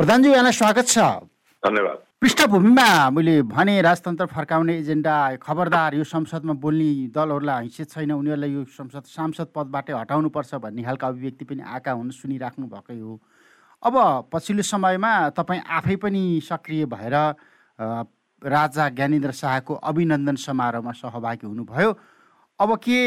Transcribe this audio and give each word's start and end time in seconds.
प्रधानजी 0.00 0.28
यहाँलाई 0.30 0.52
स्वागत 0.52 0.86
छ। 0.88 0.98
धन्यवाद। 1.62 1.96
पृष्ठभूमिमा 2.24 2.88
मैले 3.12 3.34
भने 3.44 3.74
राजतन्त्र 3.84 4.26
फर्काउने 4.32 4.76
एजेन्डा 4.78 5.36
खबरदार 5.44 5.94
यो 5.94 6.04
संसदमा 6.08 6.52
बोल्ने 6.56 7.12
दलहरूलाई 7.12 7.68
हैसियत 7.68 7.90
छैन 7.92 8.12
उनीहरूलाई 8.16 8.50
यो 8.50 8.64
संसद 8.64 9.04
सांसद 9.04 9.52
पदबाटै 9.52 9.92
हटाउनुपर्छ 9.92 10.54
भन्ने 10.56 10.82
खालको 10.88 11.06
अभिव्यक्ति 11.06 11.44
पनि 11.44 11.62
आएका 11.68 11.92
हुन् 11.92 12.16
सुनिराख्नु 12.16 12.66
भएकै 12.72 12.96
हो। 12.96 13.20
अब 13.82 13.94
पछिल्लो 14.32 14.64
समयमा 14.64 15.12
तपाईँ 15.36 15.68
आफै 15.68 15.96
पनि 16.00 16.22
सक्रिय 16.48 16.84
भएर 16.88 17.16
राजा 18.40 18.88
ज्ञानेन्द्र 18.96 19.32
शाहको 19.36 19.74
अभिनन्दन 19.84 20.36
समारोहमा 20.40 20.92
सहभागी 20.96 21.46
हुनुभयो। 21.46 21.90
अब 22.60 22.76
के 22.80 23.00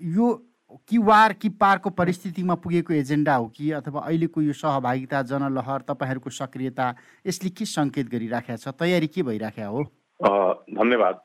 यो 0.00 0.26
कि 0.68 0.98
वार 0.98 1.32
कि 1.32 1.48
पारको 1.48 1.90
परिस्थितिमा 1.90 2.54
पुगेको 2.60 2.92
एजेन्डा 2.94 3.34
हो 3.34 3.46
कि 3.56 3.70
अथवा 3.72 4.00
अहिलेको 4.00 4.42
यो 4.42 4.52
सहभागिता 4.52 5.22
जनलहर 5.30 5.80
तपाईँहरूको 5.88 6.30
सक्रियता 6.30 6.86
यसले 7.26 7.50
के 7.50 7.64
सङ्केत 7.64 8.08
गरिराखेको 8.08 8.56
छ? 8.56 8.68
तयारी 8.76 9.06
के 9.08 9.22
भइराखेको 9.22 9.72
हो? 9.72 9.82
धन्यवाद। 10.20 11.16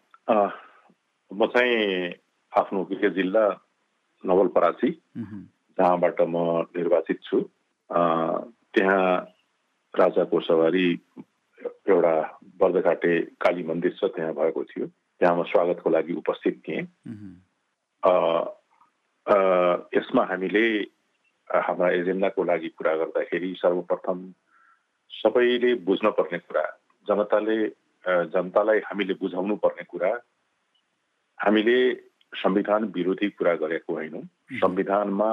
म 1.32 1.46
चाहिँ 1.52 2.14
आफ्नो 2.54 2.84
गृह 2.92 3.10
जिल्ला 3.20 3.46
नवलपरासी 4.24 4.90
जहाँबाट 5.20 6.22
म 6.22 6.72
निर्वाचित 6.78 7.20
छु। 7.24 7.40
त्यहाँ 7.92 9.08
राजाको 9.94 10.40
सवारी 10.40 10.88
एउटा 11.90 12.16
बर्दघाटे 12.60 13.20
काली 13.44 13.64
मन्दिर 13.64 13.92
छ 14.00 14.08
त्यहाँ 14.16 14.34
भएको 14.34 14.64
थियो। 14.64 14.88
त्यहाँ 14.88 15.36
म 15.36 15.44
स्वागतको 15.52 15.90
लागि 15.90 16.14
उपस्थित 16.24 16.62
थिएँ। 16.68 16.88
यसमा 19.28 20.24
हामीले 20.26 20.66
हाम्रा 21.50 21.90
एजेन्डाको 21.92 22.44
लागि 22.44 22.70
कुरा 22.78 22.94
गर्दाखेरि 22.96 23.54
सर्वप्रथम 23.60 24.20
सबैले 25.12 25.74
बुझ्न 25.88 26.10
पर्ने 26.18 26.38
कुरा 26.40 26.64
जनताले 27.08 27.58
जनतालाई 28.04 28.80
हामीले 28.84 29.14
बुझाउनु 29.22 29.56
पर्ने 29.64 29.84
कुरा 29.88 30.12
हामीले 31.40 31.78
संविधान 32.34 32.84
विरोधी 32.96 33.30
कुरा 33.30 33.54
गरेको 33.56 33.94
होइनौँ। 33.94 34.24
संविधानमा 34.60 35.30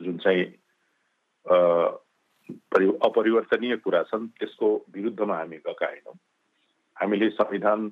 जुन 0.00 0.16
चाहिँ 0.18 0.44
अपरिवर्तनीय 3.08 3.76
कुरा 3.76 4.02
छन् 4.10 4.28
त्यसको 4.38 4.68
विरुद्धमा 4.94 5.36
हामी 5.36 5.56
गएका 5.64 5.86
होइनौँ। 5.86 6.16
हामीले 6.96 7.28
संविधान 7.30 7.88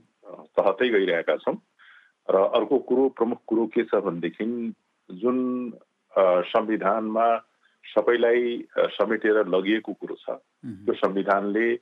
तहतै 0.57 0.89
गइरहेका 0.89 1.37
छौँ 1.37 1.57
र 2.29 2.37
अर्को 2.59 2.79
कुरो 2.89 3.09
प्रमुख 3.17 3.41
कुरो 3.47 3.67
के 3.75 3.83
छ 3.85 3.95
भनेदेखि 4.05 4.45
जुन 5.11 5.39
संविधानमा 6.51 7.27
सबैलाई 7.85 8.43
समेटेर 8.97 9.47
लगिएको 9.49 9.93
कुरो 9.93 10.17
छ 10.21 10.39
त्यो 10.65 10.95
संविधानले 10.95 11.73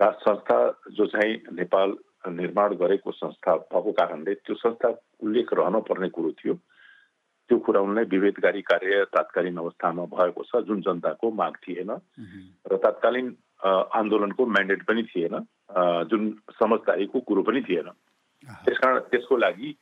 राज 0.00 0.14
संस्था 0.22 0.58
जो 0.92 1.06
चाहिँ 1.06 1.34
नेपाल 1.56 1.96
निर्माण 2.28 2.74
गरेको 2.76 3.12
संस्था 3.12 3.54
भएको 3.72 3.92
कारणले 3.92 4.34
त्यो 4.34 4.54
संस्था 4.54 4.88
उल्लेख 5.22 5.52
रहन 5.52 5.80
पर्ने 5.88 6.08
कुरो 6.08 6.30
थियो। 6.38 6.54
त्यो 6.54 7.58
कुरा 7.64 7.80
उनलाई 7.80 8.04
विभेदकारी 8.04 8.62
कार्य 8.62 9.04
तात्कालीन 9.14 9.56
अवस्थामा 9.56 10.04
भएको 10.12 10.44
छ 10.44 10.62
जुन 10.68 10.80
जनताको 10.84 11.30
माग 11.32 11.54
थिएन। 11.64 11.90
र 12.68 12.76
तात्कालीन 12.76 13.26
आन्दोलनको 13.64 14.46
म्यान्डेट 14.46 14.82
पनि 14.84 15.02
थिएन 15.10 15.34
जुन 16.10 16.30
समझदारीको 16.60 17.20
कुरो 17.20 17.42
पनि 17.42 17.62
थिएन। 17.68 17.88
त्यसकारण 18.44 18.98
त्यसको 19.10 19.36
लागि 19.36 19.74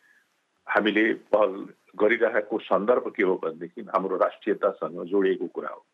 हामीले 0.67 1.05
पहल 1.34 1.52
गरिरहेको 1.97 2.58
सन्दर्भ 2.61 3.12
के 3.16 3.22
हो 3.22 3.34
भनेदेखि 3.42 3.83
हाम्रो 3.94 4.16
राष्ट्रियतासँग 4.16 5.05
जोडिएको 5.06 5.47
कुरा 5.55 5.69
हो 5.69 5.84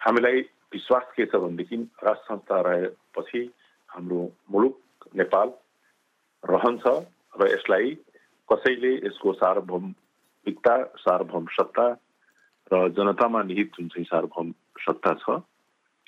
हामीलाई 0.00 0.40
विश्वास 0.72 1.12
के 1.16 1.26
छ 1.26 1.36
भनेदेखि 1.36 1.76
राष्ट्र 2.04 2.24
संस्था 2.24 2.60
रहेपछि 2.62 3.42
हाम्रो 3.90 4.20
मुलुक 4.50 5.08
नेपाल 5.16 5.52
रहन्छ 6.44 6.86
र 7.34 7.48
यसलाई 7.48 7.94
कसैले 8.48 8.92
यसको 8.96 9.32
सार्वभौमिकता 9.34 10.76
सार्वभौम 10.98 11.46
सत्ता 11.52 11.86
र 12.70 12.88
जनतामा 12.92 13.42
निहित 13.44 13.72
जुन 13.78 13.88
चाहिँ 13.88 14.04
सार्वभौम 14.06 14.52
सत्ता 14.80 15.12
छ 15.16 15.40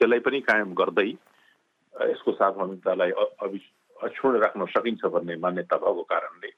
त्यसलाई 0.00 0.20
पनि 0.20 0.40
कायम 0.42 0.74
गर्दै 0.74 1.10
यसको 1.94 2.32
सार्वभौमिकतालाई 2.34 3.10
अक्षुण 3.96 4.38
राख्न 4.38 4.66
सकिन्छ 4.68 5.04
भन्ने 5.08 5.36
मान्यता 5.38 5.76
भएको 5.78 6.02
कारणले 6.08 6.48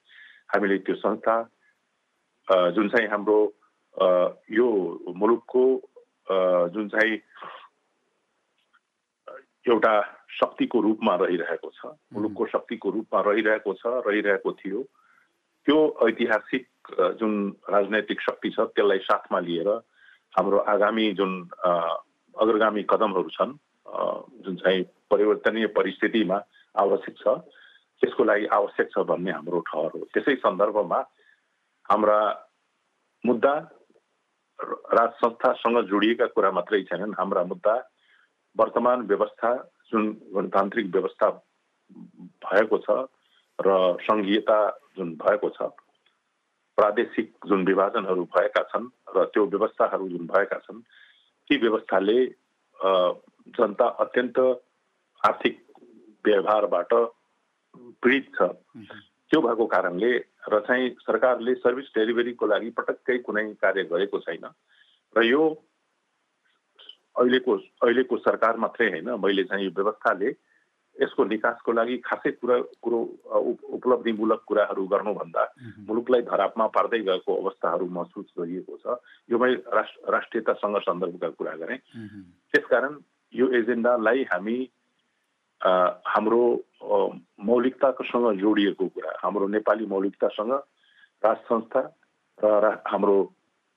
हामीले 0.49 0.79
त्यो 0.81 0.95
संस्था 0.97 1.37
जुन 2.49 2.89
चाहिँ 2.89 3.09
हाम्रो 3.09 3.39
यो 4.51 4.69
मुलुकको 5.17 5.65
जुन 6.75 6.89
चाहिँ 6.89 7.17
एउटा 9.67 9.95
शक्तिको 10.41 10.81
रूपमा 10.81 11.15
रहिरहेको 11.23 11.71
छ 11.71 11.95
मुलुकको 12.13 12.47
शक्तिको 12.53 12.91
रूपमा 12.91 13.21
रहिरहेको 13.31 13.73
छ 13.75 13.83
रहिरहेको 14.07 14.53
थियो। 14.53 14.83
त्यो 15.67 15.79
ऐतिहासिक 16.09 16.67
जुन 17.21 17.33
राजनैतिक 17.71 18.21
शक्ति 18.21 18.51
छ 18.51 18.61
त्यसलाई 18.75 18.99
साथमा 19.07 19.39
लिएर 19.41 19.69
हाम्रो 20.35 20.59
आगामी 20.75 21.13
जुन 21.15 21.33
अग्रगामी 21.63 22.83
कदमहरू 22.91 23.31
छन् 23.39 23.53
जुन 24.43 24.57
चाहिँ 24.57 24.83
परिवर्तनीय 25.11 25.67
परिस्थितिमा 25.79 26.39
आवश्यक 26.75 27.17
छ 27.23 27.29
त्यसको 28.03 28.25
लागि 28.25 28.47
आवश्यक 28.59 28.89
छ 28.91 29.07
भन्ने 29.07 29.31
हाम्रो 29.31 29.61
ठहर 29.71 29.91
हो। 29.95 30.01
त्यसै 30.11 30.35
सन्दर्भमा 30.43 31.01
हाम्रा 31.93 32.19
मुद्दा 33.25 33.55
राज 34.93 35.11
संस्थासँग 35.17 35.79
जोडिएका 35.87 36.27
कुरा 36.29 36.51
मात्रै 36.51 36.83
छैनन् 36.85 37.19
हाम्रा 37.19 37.43
मुद्दा 37.45 37.75
वर्तमान 38.57 39.01
व्यवस्था 39.07 39.51
जुन 39.93 40.07
गणतान्त्रिक 40.33 40.87
व्यवस्था 40.93 41.29
भएको 42.43 42.79
छ 42.81 42.97
र 43.59 43.77
सङ्घीयता 44.01 44.59
जुन 44.97 45.13
भएको 45.19 45.51
छ 45.51 45.69
प्रादेशिक 46.79 47.33
जुन 47.47 47.65
विभाजनहरू 47.67 48.25
भएका 48.31 48.63
छन् 48.69 48.89
र 49.17 49.25
त्यो 49.29 49.47
व्यवस्थाहरू 49.49 50.09
जुन 50.09 50.27
भएका 50.27 50.59
छन् 50.61 50.83
ती 51.51 51.57
व्यवस्थाले 51.59 52.19
जनता 53.53 53.89
अत्यन्त 54.01 54.39
आर्थिक 55.21 55.65
व्यवहारबाट 56.25 56.95
पीडित 58.03 58.33
छ 58.35 58.53
त्यो 59.33 59.41
भएको 59.41 59.65
कारणले 59.65 60.13
र 60.53 60.59
चाहिँ 60.69 60.89
सरकारले 61.01 61.55
सर्भिस 61.65 61.89
डेलिभरीको 61.97 62.47
लागि 62.47 62.71
पटक्कै 62.77 63.19
कुनै 63.25 63.45
कार्य 63.57 63.83
गरेको 63.89 64.19
छैन। 64.29 64.45
र 65.17 65.23
यो 65.25 65.43
अहिलेको 67.17 67.53
अहिलेको 67.81 68.17
सरकार 68.29 68.57
मात्रै 68.61 68.89
होइन 68.93 69.09
मैले 69.17 69.45
चाहिँ 69.49 69.65
यो 69.65 69.73
व्यवस्थाले 69.73 70.29
यसको 70.97 71.25
निकासको 71.25 71.73
लागि 71.73 71.97
खासै 72.05 72.31
कुरा 72.37 72.57
कुरो 72.85 73.01
उपलब्धिमूलक 73.73 74.41
कुराहरू 74.45 74.85
गर्नुभन्दा 74.93 75.43
मुलुकलाई 75.89 76.23
धरापमा 76.29 76.67
पार्दै 76.77 77.01
गएको 77.01 77.33
अवस्थाहरू 77.33 77.89
महसुस 77.89 78.29
गरिएको 78.37 78.77
छ। 78.85 79.01
यो 79.33 79.39
मैले 79.41 79.57
राष्ट्र 79.73 80.13
राष्ट्रियतासँग 80.13 80.77
सन्दर्भका 80.85 81.29
कुरा 81.41 81.55
गरेँ। 81.57 81.79
त्यसकारण 82.53 83.01
यो 83.33 83.49
एजेन्डालाई 83.49 84.23
हामी 84.29 84.59
हाम्रो 85.63 86.43
मौलिकतासँग 87.45 88.39
जोडिएको 88.39 88.87
कुरा 88.87 89.13
हाम्रो 89.23 89.47
नेपाली 89.49 89.87
मौलिकतासँग 89.87 90.53
राज 91.23 91.37
संस्था 91.47 91.81
र 92.39 92.71
हाम्रो 92.87 93.19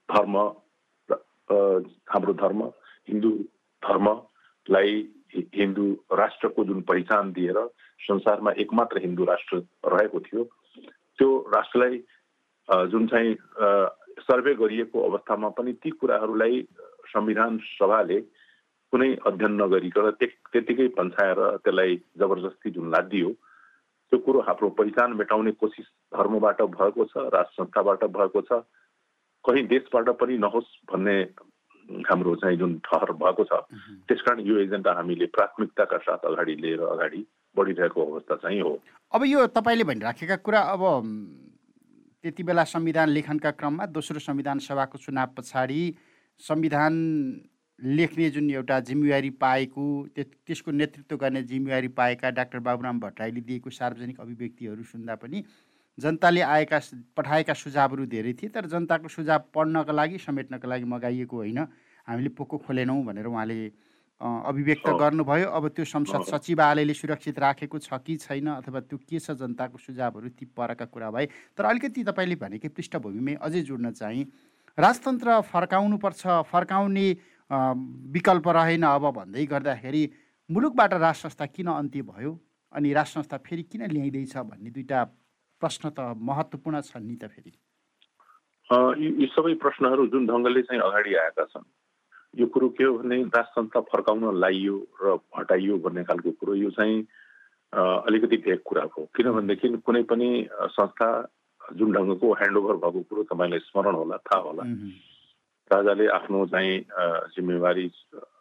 धर्म 0.09 0.37
हाम्रो 2.09 2.33
धर्म 2.33 2.63
हिन्दू 3.07 3.31
धर्मलाई 3.83 4.93
हिन्दू 5.55 5.85
राष्ट्रको 6.13 6.63
जुन 6.65 6.81
पहिचान 6.81 7.31
दिएर 7.31 7.59
संसारमा 7.99 8.51
एकमात्र 8.57 9.01
हिन्दू 9.01 9.25
राष्ट्र 9.25 9.57
रहेको 9.85 10.19
थियो 10.19 10.43
त्यो 11.19 11.29
राष्ट्रलाई 11.55 11.97
जुन 12.89 13.07
चाहिँ 13.07 13.35
सर्वे 14.19 14.53
गरिएको 14.55 15.01
अवस्थामा 15.01 15.49
पनि 15.49 15.73
ती 15.73 15.89
कुराहरूलाई 15.91 16.61
संविधान 17.07 17.57
सभाले 17.77 18.19
कुनै 18.95 19.11
अध्ययन 19.27 19.53
नगरिकन 19.59 20.05
त्यतिकै 20.23 20.87
पन्छाएर 20.97 21.39
त्यसलाई 21.63 21.95
जबरजस्ती 22.15 22.69
जुन 22.75 22.85
लादियो 22.91 23.29
त्यो 24.11 24.17
कुरो 24.25 24.39
हाम्रो 24.47 24.69
पहिचान 24.77 25.13
मेटाउने 25.19 25.51
कोसिस 25.59 25.87
धर्मबाट 26.15 26.61
भएको 26.75 27.05
छ 27.11 27.23
राज 27.35 27.49
संस्थाबाट 27.55 28.03
भएको 28.15 28.41
छ 28.47 28.59
कहीँ 29.45 29.63
देशबाट 29.67 30.09
पनि 30.21 30.37
नहोस् 30.43 30.69
भन्ने 30.91 31.15
हाम्रो 32.07 32.35
चाहिँ 32.41 32.57
जुन 32.57 32.77
ठहर 32.87 33.11
भएको 33.19 33.43
छ 33.49 33.59
त्यसकारण 34.07 34.39
यो 34.47 34.59
एजेन्डा 34.59 34.93
हामीले 34.97 35.25
प्राथमिकताका 35.35 35.97
साथ 36.05 36.23
अगाडि 36.31 36.55
लिएर 36.63 36.85
अगाडि 36.87 37.19
बढिरहेको 37.55 38.05
अवस्था 38.05 38.35
चाहिँ 38.43 38.61
हो। 38.61 38.71
अब 39.11 39.25
यो 39.25 39.45
तपाईँले 39.57 39.83
भनिराखेका 39.91 40.35
कुरा 40.45 40.61
अब 40.71 40.83
त्यति 42.23 42.43
बेला 42.43 42.63
संविधान 42.71 43.09
लेखनका 43.09 43.51
क्रममा 43.59 43.85
दोस्रो 43.91 44.23
संविधान 44.23 44.59
सभाको 44.63 44.97
चुनाव 45.03 45.35
पछाडि 45.37 45.83
संविधान 46.39 46.93
लेख्ने 47.79 48.29
जुन 48.29 48.49
एउटा 48.51 48.79
जिम्मेवारी 48.81 49.29
पाएको 49.35 49.85
त्यसको 50.17 50.71
नेतृत्व 50.71 51.17
गर्ने 51.17 51.43
जिम्मेवारी 51.43 51.87
पाएका 51.91 52.29
डाक्टर 52.31 52.59
बाबुराम 52.59 52.99
भट्टराईले 52.99 53.41
दिएको 53.41 53.69
सार्वजनिक 53.71 54.19
अभिव्यक्तिहरू 54.19 54.83
सुन्दा 54.85 55.15
पनि 55.15 55.43
जनताले 55.97 56.41
आएका 56.41 56.79
पठाएका 57.17 57.53
सुझावहरू 57.53 58.05
धेरै 58.05 58.33
थिए 58.33 58.49
तर 58.49 58.65
जनताको 58.67 59.07
सुझाव 59.07 59.43
पढ्नको 59.55 59.91
लागि 59.91 60.17
समेट्नको 60.19 60.67
लागि 60.67 60.83
मगाइएको 60.85 61.35
होइन। 61.35 61.59
हामीले 62.07 62.29
पोको 62.29 62.57
खोलेनौँ 62.63 63.03
भनेर 63.05 63.25
उहाँले 63.25 63.59
अभिव्यक्त 64.21 64.87
गर्नुभयो। 64.99 65.47
अब 65.49 65.67
त्यो 65.75 65.85
संसद 65.85 66.23
सचिवालयले 66.31 66.93
सुरक्षित 66.93 67.39
राखेको 67.39 67.79
छ 67.79 67.99
कि 67.99 68.15
छैन 68.17 68.47
अथवा 68.55 68.79
त्यो 68.81 68.97
के 68.99 69.19
छ 69.19 69.31
जनताको 69.35 69.77
सुझावहरू 69.77 70.29
ती 70.31 70.45
परका 70.51 70.85
कुरा 70.85 71.11
भए 71.11 71.25
तर 71.57 71.65
अलिकति 71.65 72.03
तपाईँले 72.03 72.35
भनेकै 72.39 72.67
पृष्ठभूमिमै 72.71 73.35
अझै 73.41 73.61
जोड्न 73.61 73.91
चाहिँ। 73.91 74.23
राजतन्त्र 74.77 75.39
फर्काउनुपर्छ 75.47 76.27
फर्काउने 76.51 77.07
विकल्प 77.51 78.47
रहेन 78.57 78.83
अब 78.83 79.05
भन्दै 79.15 79.45
गर्दाखेरि 79.45 80.03
मुलुकबाट 80.49 80.93
राज 80.93 81.15
संस्था 81.15 81.45
किन 81.45 81.67
अन्त्य 81.67 82.01
भयो? 82.01 82.31
अनि 82.73 82.93
राज 82.93 83.07
संस्था 83.07 83.37
फेरि 83.45 83.63
किन 83.63 83.81
ल्याइँदैछ 83.91 84.37
भन्ने 84.37 84.69
दुइटा 84.69 85.03
प्रश्न 85.61 85.89
त 85.89 86.13
महत्त्वपूर्ण 86.29 86.81
छन् 86.81 87.07
नि 87.07 87.15
त 87.15 87.27
फेरि। 87.33 87.53
यी 88.69 89.25
सबै 89.35 89.53
प्रश्नहरू 89.61 90.07
जुन 90.13 90.25
ढङ्गले 90.27 90.61
चाहिँ 90.61 90.81
अगाडि 90.81 91.15
आएका 91.15 91.45
छन् 91.53 91.67
यो 92.33 92.45
कुरो 92.51 92.69
के 92.77 92.83
हो 92.83 92.97
भने 92.97 93.21
राज 93.35 93.45
संस्था 93.55 93.79
फर्काउन 93.93 94.39
लाइयो 94.39 94.75
र 95.01 95.17
हटाइयो 95.37 95.77
भन्ने 95.85 96.03
खालको 96.03 96.31
कुरो 96.41 96.55
यो 96.55 96.69
चाहिँ 96.75 96.97
अलिकति 97.73 98.37
भेग 98.43 98.59
कुरा 98.65 98.83
हो। 98.97 99.07
किनभनेदेखि 99.15 99.67
कुनै 99.85 100.03
पनि 100.09 100.27
संस्था 100.75 101.07
जुन 101.61 101.91
ढङ्गको 101.93 102.33
ह्यान्डओभर 102.33 102.75
भएको 102.83 103.01
कुरो 103.09 103.23
तपाईँलाई 103.31 103.59
स्मरण 103.69 103.95
होला 103.95 104.17
थाहा 104.17 104.41
होला। 104.41 104.63
राजाले 105.71 106.07
आफ्नो 106.07 106.45
चाहिँ 106.53 106.73
जिम्मेवारी 107.35 107.87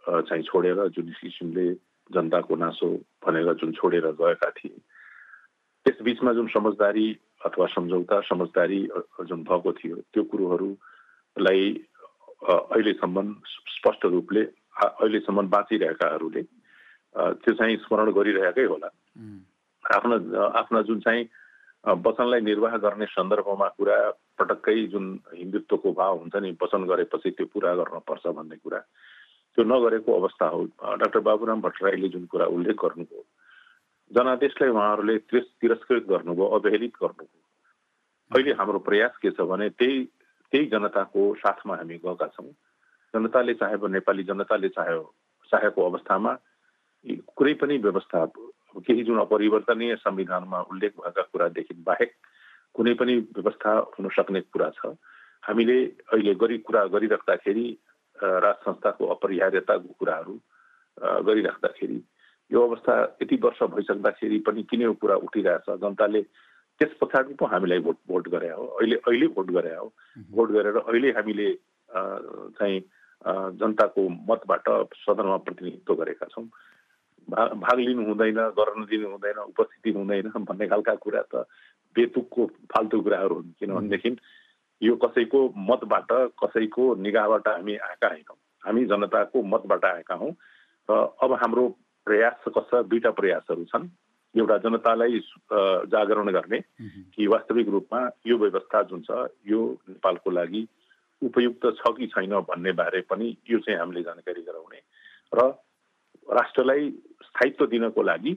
चाहिँ 0.09 0.43
छोडेर 0.45 0.79
जुन 0.93 1.09
किसिमले 1.21 1.67
जनताको 2.13 2.57
नासो 2.57 2.89
भनेर 3.25 3.53
जुन 3.61 3.73
छोडेर 3.73 4.07
गएका 4.21 4.51
थिए। 4.57 4.77
त्यस 5.85 6.03
बिचमा 6.05 6.33
जुन 6.33 6.47
समझदारी 6.53 7.07
अथवा 7.45 7.67
सम्झौता 7.73 8.21
समझदारी 8.29 8.81
जुन 9.29 9.41
भएको 9.49 9.73
थियो 9.73 9.97
त्यो 10.13 10.23
कुरोहरूलाई 10.33 11.65
अहिलेसम्म 12.45 13.33
स्पष्ट 13.73 14.05
रूपले 14.05 14.43
अहिलेसम्म 14.85 15.49
बाँचिरहेकाहरूले 15.49 16.43
त्यो 17.41 17.53
चाहिँ 17.55 17.77
स्मरण 17.85 18.13
गरिरहेकै 18.13 18.65
होला। 18.65 18.89
आफ्ना 19.85 20.17
आफ्ना 20.61 20.81
जुन 20.89 21.01
चाहिँ 21.01 21.25
वचनलाई 21.85 22.41
निर्वाह 22.41 22.77
गर्ने 22.81 23.07
सन्दर्भमा 23.13 23.69
कुरा 23.77 23.97
पटक्कै 24.41 24.77
जुन 24.89 25.07
हिन्दुत्वको 25.37 25.93
भाव 25.93 26.19
हुन्छ 26.19 26.37
नि 26.41 26.51
वचन 26.63 26.85
गरेपछि 26.89 27.31
त्यो 27.31 27.47
पुरा 27.53 27.75
गर्नुपर्छ 27.77 28.27
भन्ने 28.27 28.57
कुरा। 28.57 28.79
त्यो 28.79 29.65
नगरेको 29.65 30.11
अवस्था 30.21 30.47
हो। 30.49 30.65
डाक्टर 30.81 31.21
बाबुराम 31.21 31.61
भट्टराईले 31.61 32.09
जुन 32.09 32.25
कुरा 32.33 32.47
उल्लेख 32.57 32.77
गर्नुभयो 32.85 33.25
जनादेशलाई 34.11 34.71
उहाँहरूले 34.71 35.17
तिरस्कृत 35.29 36.05
गर्नुभयो 36.09 36.47
अवहेलित 36.57 36.95
गर्नुभयो। 37.03 37.43
अहिले 38.31 38.53
हाम्रो 38.59 38.79
प्रयास 38.89 39.17
के 39.23 39.31
छ 39.31 39.41
भने 39.45 39.69
त्यही 39.77 40.05
त्यही 40.53 40.67
जनताको 40.73 41.23
साथमा 41.37 41.77
हामी 41.77 41.97
गएका 42.01 42.27
छौँ। 42.33 42.51
जनताले 43.15 43.55
चाहेको 43.61 43.87
नेपाली 43.89 44.23
जनताले 44.25 44.69
चाह्यो 44.73 45.03
चाहेको 45.53 45.81
अवस्थामा 45.91 46.33
कुनै 47.37 47.55
पनि 47.61 47.77
व्यवस्था 47.79 48.25
केही 48.81 49.03
जुन 49.05 49.19
अपरिवर्तनीय 49.21 49.95
संविधानमा 49.97 50.61
उल्लेख 50.71 50.93
भएका 50.99 51.23
कुरादेखि 51.23 51.75
बाहेक 51.87 52.13
कुनै 52.75 52.95
पनि 53.01 53.15
व्यवस्था 53.37 53.73
हुन 53.95 54.09
सक्ने 54.11 54.41
कुरा 54.51 54.71
छ। 54.77 54.97
हामीले 55.43 55.77
अहिले 56.13 56.35
गरी 56.35 56.59
कुरा 56.67 56.85
गरिराख्दाखेरि 56.95 57.67
राज 58.17 58.55
संस्थाको 58.65 59.07
अपरिहार्यताको 59.15 59.95
कुराहरू 59.99 60.35
गरिराख्दाखेरि 61.27 61.99
यो 62.51 62.61
अवस्था 62.69 62.95
यति 63.23 63.37
वर्ष 63.45 63.63
भइसक्दाखेरि 63.75 64.39
पनि 64.47 64.63
किन 64.71 64.83
यो 64.83 64.93
कुरा 64.99 65.17
उठिरहेछ? 65.27 65.71
जनताले 65.71 66.23
त्यस 66.81 66.93
पछाडि 67.01 67.35
पो 67.39 67.47
हामीलाई 67.47 67.79
भोट 67.87 67.97
भोट 68.09 68.29
गरे 68.29 68.51
हो। 68.51 68.65
अहिले 68.67 68.97
अहिले 69.07 69.27
भोट 69.37 69.51
गरे 69.51 69.75
हो। 69.75 69.87
भोट 70.35 70.51
गरेर 70.51 70.77
अहिले 70.77 71.11
हामीले 71.15 71.49
चाहिँ 72.59 72.81
जनताको 73.61 74.09
मतबाट 74.31 74.69
सदनमा 75.03 75.37
प्रतिनिधित्व 75.47 75.95
गरेका 75.95 76.27
छौँ। 76.33 76.49
भाग 77.31 77.53
भाग 77.61 77.79
लिनु 77.79 78.05
हुँदैन 78.07 78.39
गर्न 78.59 78.85
दिनु 78.91 79.09
हुँदैन 79.11 79.39
उपस्थिति 79.49 79.91
हुँदैन 79.93 80.29
भन्ने 80.39 80.67
खालका 80.69 80.95
कुरा 81.05 81.23
त 81.35 81.47
बेतुकको 81.97 82.47
फाल्तु 82.73 83.01
कुराहरू 83.01 83.35
हुन् 83.35 83.53
किनभनेदेखि 83.61 84.17
यो 84.83 84.95
कसैको 85.05 85.41
मतबाट 85.69 86.11
कसैको 86.43 86.95
निगाहबाट 87.01 87.49
हामी 87.49 87.77
आएका 87.77 88.09
होइनौँ। 88.09 88.39
हामी 88.65 88.85
जनताको 88.87 89.43
मतबाट 89.43 89.85
आएका 89.85 90.15
हौँ 90.15 90.33
र 90.89 90.93
अब 91.23 91.33
हाम्रो 91.43 91.69
प्रयास 92.07 92.45
कस्ता 92.49 92.83
दुईवटा 92.83 93.11
प्रयासहरू 93.17 93.65
छन्। 93.65 93.89
एउटा 94.35 94.57
जनतालाई 94.59 95.19
जागरण 95.95 96.29
गर्ने 96.35 96.61
कि 97.15 97.27
वास्तविक 97.27 97.69
रूपमा 97.69 98.01
यो 98.27 98.37
व्यवस्था 98.39 98.83
जुन 98.91 99.03
छ 99.07 99.29
यो 99.47 99.61
नेपालको 99.89 100.31
लागि 100.31 100.67
उपयुक्त 101.23 101.67
छ 101.79 101.95
कि 101.97 102.07
छैन 102.11 102.35
भन्ने 102.51 102.73
बारे 102.75 103.01
पनि 103.07 103.37
यो 103.51 103.59
चाहिँ 103.59 103.79
हामीले 103.79 104.03
जानकारी 104.03 104.43
गराउने। 104.43 104.81
र 105.33 105.41
राष्ट्रलाई 106.29 106.91
स्थायित्व 107.27 107.67
दिनको 107.67 108.03
लागि 108.03 108.33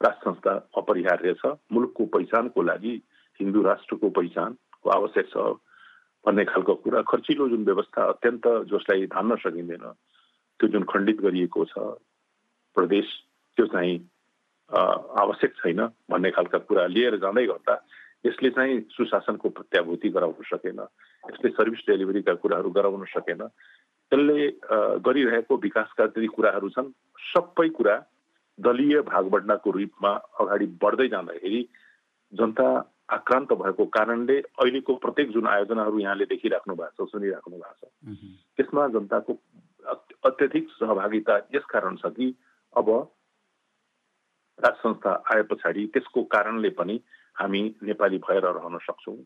राष्ट्र 0.00 0.30
संस्था 0.30 0.52
अपरिहार्य 0.78 1.34
छ 1.40 1.54
मुलुकको 1.72 2.04
पहिचानको 2.14 2.62
लागि 2.62 2.94
हिन्दू 3.40 3.62
राष्ट्रको 3.62 4.10
पहिचानको 4.18 4.90
आवश्यक 4.90 5.26
छ 5.30 5.36
भन्ने 6.24 6.44
खालको 6.44 6.74
कुरा। 6.74 7.02
खर्चिलो 7.08 7.48
जुन 7.48 7.64
व्यवस्था 7.64 8.04
अत्यन्त 8.12 8.46
जसलाई 8.70 9.06
धान्न 9.14 9.36
सकिँदैन 9.38 9.86
त्यो 10.60 10.68
जुन 10.68 10.82
खण्डित 10.90 11.20
गरिएको 11.20 11.64
छ 11.64 11.78
प्रदेश 12.76 13.06
त्यो 13.58 13.66
चाहिँ 13.66 13.96
आवश्यक 14.70 15.54
छैन 15.56 15.80
भन्ने 16.10 16.30
खालका 16.30 16.58
कुरा 16.68 16.86
लिएर 16.86 17.16
जाँदै 17.18 17.46
गर्दा 17.46 17.74
यसले 18.26 18.50
चाहिँ 18.50 18.80
सुशासनको 18.92 19.48
प्रत्याभूति 19.48 20.08
गराउन 20.10 20.42
सकेन 20.46 20.80
यसले 21.24 21.50
सर्भिस 21.50 21.86
डेलिभरीका 21.88 22.34
कुराहरू 22.42 22.70
गराउन 22.70 23.04
सकेन। 23.14 23.42
त्यसले 24.12 24.46
गरिरहेको 25.06 25.56
विकासका 25.56 26.06
जति 26.06 26.26
कुराहरू 26.36 26.68
छन् 26.76 26.92
सबै 27.30 27.68
कुरा 27.78 27.96
दलीय 28.58 29.00
भागबन्डाको 29.04 29.70
रूपमा 29.70 30.12
अगाडि 30.40 30.66
बढ्दै 30.80 31.08
जाँदाखेरि 31.08 31.60
जनता 32.32 32.68
आक्रान्त 33.10 33.52
भएको 33.54 33.84
कारणले 33.90 34.38
अहिलेको 34.56 34.94
प्रत्येक 34.96 35.30
जुन 35.32 35.46
आयोजनाहरू 35.46 35.98
यहाँले 35.98 36.24
देखिराख्नु 36.26 36.74
भएको 36.74 37.06
छ 37.06 37.10
सुनिराख्नु 37.10 37.56
भएको 37.56 37.86
छ 37.86 38.16
त्यसमा 38.56 38.88
जनताको 38.88 39.38
अत्यधिक 40.24 40.68
सहभागिता 40.72 41.36
यस 41.54 41.64
कारण 41.68 41.96
छ 41.96 42.12
कि 42.12 42.34
अब 42.74 42.90
राज 44.58 44.74
संस्था 44.76 45.12
आए 45.32 45.42
पछाडि 45.50 45.86
त्यसको 45.86 46.22
कारणले 46.28 46.70
पनि 46.74 47.00
हामी 47.36 47.62
नेपाली 47.82 48.18
भएर 48.20 48.46
रहन 48.50 48.78
सक्छौँ 48.82 49.16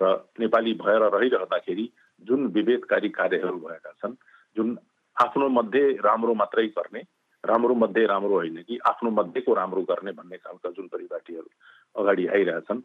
र 0.00 0.12
नेपाली 0.40 0.74
भएर 0.76 1.02
रहिरहँदाखेरि 1.10 1.90
जुन 2.22 2.46
विभेदकारी 2.50 3.08
कार्यहरू 3.12 3.58
भएका 3.60 3.92
छन् 3.96 4.14
जुन 4.56 4.78
आफ्नो 5.16 5.48
मध्ये 5.50 5.84
राम्रो 6.02 6.34
मात्रै 6.34 6.66
गर्ने 6.68 7.02
राम्रो 7.44 7.74
मध्ये 7.74 8.06
राम्रो 8.06 8.34
होइन 8.34 8.62
कि 8.62 8.78
आफ्नो 8.86 9.10
मध्येको 9.10 9.54
राम्रो 9.54 9.82
गर्ने 9.90 10.12
भन्ने 10.14 10.36
खालका 10.36 10.70
जुन 10.70 10.86
परिपाटीहरू 10.88 11.48
अगाडि 11.96 12.26
आइरहेछन्। 12.26 12.80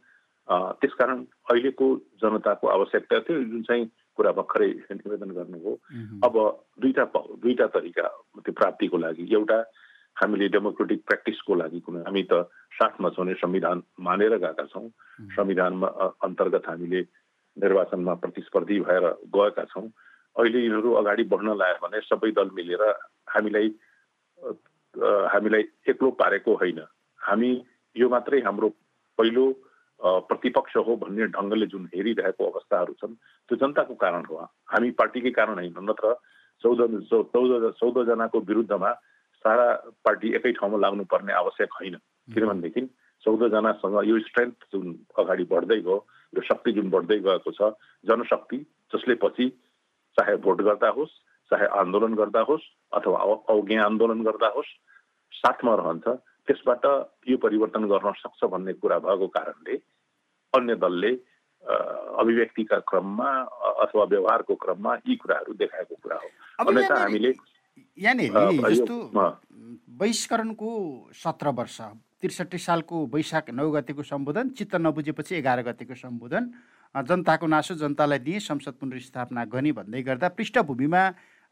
त्यसकारण 0.81 1.23
अहिलेको 1.51 1.85
जनताको 2.21 2.67
आवश्यकता 2.67 3.19
थियो। 3.27 3.43
जुन 3.43 3.61
चाहिँ 3.63 3.85
कुरा 4.17 4.31
भर्खरै 4.31 4.69
निवेदन 4.91 5.31
गर्नुभयो 5.37 5.73
अब 6.25 6.35
दुईटा 6.81 7.05
दुईटा 7.43 7.67
तरिका 7.75 8.07
त्यो 8.41 8.53
प्राप्तिको 8.53 8.97
लागि। 8.97 9.23
एउटा 9.29 9.57
हामीले 10.17 10.47
डेमोक्रेटिक 10.49 10.99
प्र्याक्टिसको 11.05 11.55
लागि 11.55 11.79
कुनै 11.85 12.01
हामी 12.07 12.23
त 12.31 12.49
साथमा 12.73 13.09
छौँ 13.13 13.33
संविधान 13.37 13.83
मानेर 14.01 14.37
गएका 14.41 14.65
छौँ। 14.73 14.89
संविधानमा 15.37 15.87
अन्तर्गत 16.25 16.65
हामीले 16.65 17.01
निर्वाचनमा 17.57 18.13
प्रतिस्पर्धी 18.23 18.79
भएर 18.79 19.05
गएका 19.29 19.63
छौँ। 19.69 19.85
अहिले 20.35 20.59
यिनीहरू 20.59 20.93
अगाडि 20.93 21.23
बढ्न 21.29 21.53
लाग्यो 21.61 21.81
भने 21.85 22.01
सबै 22.09 22.31
दल 22.33 22.49
मिलेर 22.53 22.83
हामीलाई 23.29 23.69
हामीलाई 24.37 25.63
एक्लो 25.89 26.09
पारेको 26.21 26.55
होइन। 26.55 26.79
हामी 27.19 27.49
यो 27.95 28.09
मात्रै 28.09 28.39
हाम्रो 28.41 28.69
पहिलो 29.19 29.45
प्रतिपक्ष 29.99 30.75
हो 30.87 30.95
भन्ने 31.01 31.27
ढङ्गले 31.33 31.65
जुन 31.67 31.89
हेरिरहेको 31.93 32.45
अवस्थाहरू 32.45 32.93
छन् 33.01 33.15
त्यो 33.49 33.57
जनताको 33.57 33.95
कारण 33.97 34.25
हो। 34.25 34.35
हामी 34.69 34.91
पार्टीकै 34.93 35.31
कारण 35.33 35.57
होइन 35.57 35.77
नत्र 35.89 36.13
चौध 36.63 36.81
चौध 37.09 37.71
चौधजनाको 37.79 38.39
विरुद्धमा 38.49 38.91
सारा 39.45 39.65
पार्टी 40.05 40.33
एकै 40.37 40.51
ठाउँमा 40.59 40.77
लाग्नुपर्ने 40.77 41.33
आवश्यक 41.33 41.73
होइन। 41.79 41.95
किनभनेदेखि 42.33 42.81
चौधजनासँग 43.23 43.97
यो 44.07 44.19
स्ट्रेन्थ 44.21 44.69
जुन 44.71 44.85
अगाडि 45.17 45.43
बढ्दै 45.51 45.79
गयो 45.81 45.97
यो 46.33 46.41
शक्ति 46.49 46.71
जुन 46.71 46.89
बढ्दै 46.89 47.19
गएको 47.25 47.51
छ 47.51 47.73
जनशक्ति 48.05 48.57
जसले 48.93 49.15
पछि 49.23 49.49
चाहे 50.17 50.35
भोट 50.45 50.61
गर्दा 50.61 50.89
होस् 50.97 51.13
चाहे 51.51 51.65
आन्दोलन 51.79 52.13
गर्दा 52.15 52.41
होस् 52.49 52.65
अथवा 52.91 53.17
अवज्ञा 53.53 53.83
आन्दोलन 53.85 54.23
गर्दा 54.23 54.47
होस् 54.55 54.71
साथमा 55.33 55.73
रहन्छ 55.75 56.07
त्यसबाट 56.47 56.85
यो 57.29 57.37
परिवर्तन 57.43 57.83
गर्न 57.91 58.11
सक्छ 58.23 58.41
भन्ने 58.51 58.73
कुरा 58.81 58.97
भएको 59.05 59.27
कारणले 59.37 59.75
अन्य 60.53 60.75
दलले 60.83 61.11
अभिव्यक्तिका 62.21 62.77
क्रममा 62.89 63.29
अथवा 63.83 64.03
व्यवहारको 64.13 64.55
क्रममा 64.55 64.91
यी 65.07 65.15
कुराहरू 65.21 65.53
देखाएको 65.61 65.95
कुरा 66.03 66.15
हो। 66.15 66.27
अन्यथा 66.63 66.95
हामीले 67.01 67.31
बहिष्करणको 69.99 70.69
सत्र 71.23 71.47
वर्ष 71.59 71.77
त्रिसठी 72.21 72.57
सालको 72.57 73.05
वैशाख 73.13 73.49
नौ 73.59 73.69
गतिको 73.71 74.03
सम्बोधन 74.03 74.49
चित्त 74.57 74.75
नबुझेपछि 74.75 75.35
एघार 75.35 75.61
गतिको 75.63 75.95
सम्बोधन 75.95 76.43
जनताको 76.95 77.47
नासो 77.47 77.73
जनतालाई 77.83 78.19
दिए 78.25 78.39
संसद 78.39 78.73
पुनर्स्थापना 78.81 79.45
गर्ने 79.53 79.71
भन्दै 79.79 80.01
गर्दा 80.07 80.27
पृष्ठभूमिमा 80.37 81.01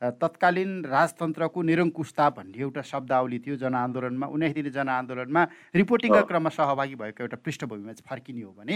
तत्कालीन 0.01 0.71
राजतन्त्रको 0.85 1.61
निरङ्कुशता 1.61 2.29
भन्ने 2.29 2.59
एउटा 2.59 2.81
शब्दावली 2.83 3.39
थियो 3.39 3.55
जनआन्दोलनमा। 3.63 4.25
उन्नाइसदिने 4.27 4.71
जनआन्दोलनमा 4.75 5.41
रिपोर्टिङका 5.75 6.21
क्रममा 6.27 6.49
सहभागी 6.51 6.95
भएको 6.95 7.23
एउटा 7.23 7.37
पृष्ठभूमिमा 7.39 7.93
चाहिँ 7.93 8.07
फर्किने 8.09 8.41
हो 8.41 8.51
भने। 8.59 8.75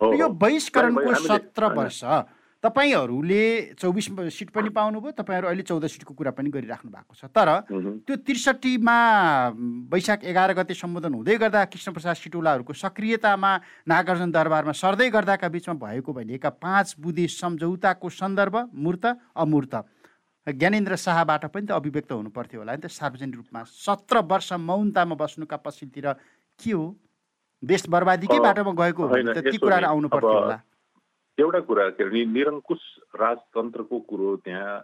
यो 0.00 0.26
बहिष्करणको 0.26 1.14
सत्र 1.22 1.72
वर्ष 1.72 2.02
तपाईँहरूले 2.64 3.76
चौबिस 3.78 4.06
सिट 4.34 4.50
पनि 4.50 4.68
पाउनुभयो 4.74 5.10
तपाईँहरू 5.14 5.46
अहिले 5.46 5.62
चौध 5.62 5.86
सिटको 5.86 6.14
कुरा 6.18 6.30
पनि 6.34 6.50
गरिराख्नु 6.50 6.90
भएको 6.90 7.14
छ। 7.14 7.30
तर 7.30 7.48
त्यो 8.02 8.16
त्रिसठीमा 8.26 8.96
वैशाख 9.86 10.24
एघार 10.24 10.50
गते 10.56 10.74
सम्बोधन 10.74 11.14
हुँदै 11.14 11.36
गर्दा 11.36 11.64
कृष्णप्रसाद 11.70 12.16
सिटौलाहरूको 12.16 12.72
सक्रियतामा 12.74 13.52
नागार्जुन 13.86 14.30
दरबारमा 14.34 14.72
सर्दै 14.72 15.08
गर्दाका 15.14 15.46
बिचमा 15.46 15.74
भएको 15.78 16.10
भनिएका 16.10 16.50
पाँच 16.58 16.96
बुधे 16.98 17.26
सम्झौताको 17.30 18.08
सन्दर्भ 18.10 18.56
मूर्त 18.74 19.04
अमूर्त। 19.36 19.74
ज्ञानेन्द्र 20.46 20.96
शाहबाट 20.96 21.44
पनि 21.50 21.66
त 21.66 21.70
अभिव्यक्त 21.74 22.12
हुनु 22.12 22.30
पर्थ्यो 22.30 22.60
होला। 22.60 22.72
नि 22.76 22.82
त 22.82 22.86
सार्वजनिक 22.86 23.36
रूपमा 23.36 23.62
सत्र 23.66 24.16
वर्ष 24.30 24.52
मौनतामा 24.62 25.14
बस्नुका 25.18 25.56
पछितिर 25.66 26.06
के 26.60 26.70
हो? 26.70 26.84
देश 27.62 27.88
बर्बादीकै 27.90 28.38
बाटोमा 28.46 28.72
गएको 28.78 29.02
हो 29.02 29.14
त 29.34 29.42
ती 29.42 29.58
कुराहरू 29.58 29.86
आउनु 29.90 30.08
पर्थ्यो 30.08 30.38
होला। 30.38 30.58
एउटा 31.38 31.60
कुरा 31.68 31.88
के 31.98 32.04
अरे 32.04 32.24
निरङ्कुश 32.30 32.82
राजतन्त्रको 33.20 33.96
कुरो 34.08 34.28
त्यहाँ 34.44 34.76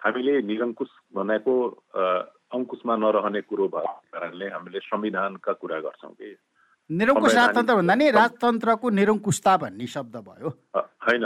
हामीले 0.00 0.34
निरङ्कुश 0.50 0.90
भनेको 1.14 1.54
अङ्कुशमा 2.58 2.94
नरहने 2.96 3.40
कुरो 3.48 3.66
भएको 3.70 3.96
कारणले 4.12 4.46
हामीले 4.50 4.78
संविधानका 4.84 5.52
कुरा 5.62 5.78
गर्छौँ 5.86 6.12
कि। 6.18 6.34
निरङ्कुश 6.90 7.34
राजतन्त्र 7.34 7.74
भन्दा 7.74 7.94
नि 7.94 8.10
राजतन्त्रको 8.10 8.90
निरङ्कुशता 8.98 9.56
भन्ने 9.62 9.86
शब्द 9.86 10.14
भयो। 10.28 10.48
होइन 11.04 11.24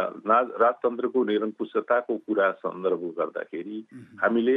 राजतन्त्रको 0.62 1.18
निरङ्कुशताको 1.24 2.16
कुरा 2.26 2.46
सन्दर्भ 2.62 3.02
गर्दाखेरि 3.18 3.78
हामीले 4.22 4.56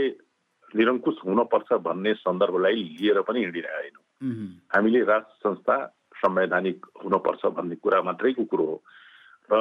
निरङ्कुश 0.76 1.18
हुनपर्छ 1.26 1.70
भन्ने 1.86 2.14
सन्दर्भलाई 2.26 2.78
लिएर 2.98 3.22
पनि 3.22 3.40
हिँडिरहेका 3.40 3.78
होइनौँ 3.78 4.04
हामीले 4.76 5.04
राज 5.06 5.26
संस्था 5.46 5.76
संवैधानिक 6.16 6.86
हुनपर्छ 7.04 7.46
भन्ने 7.54 7.76
कुरा 7.76 8.02
मात्रैको 8.02 8.44
कुरो 8.50 8.66
हो। 8.66 8.78
र 9.52 9.56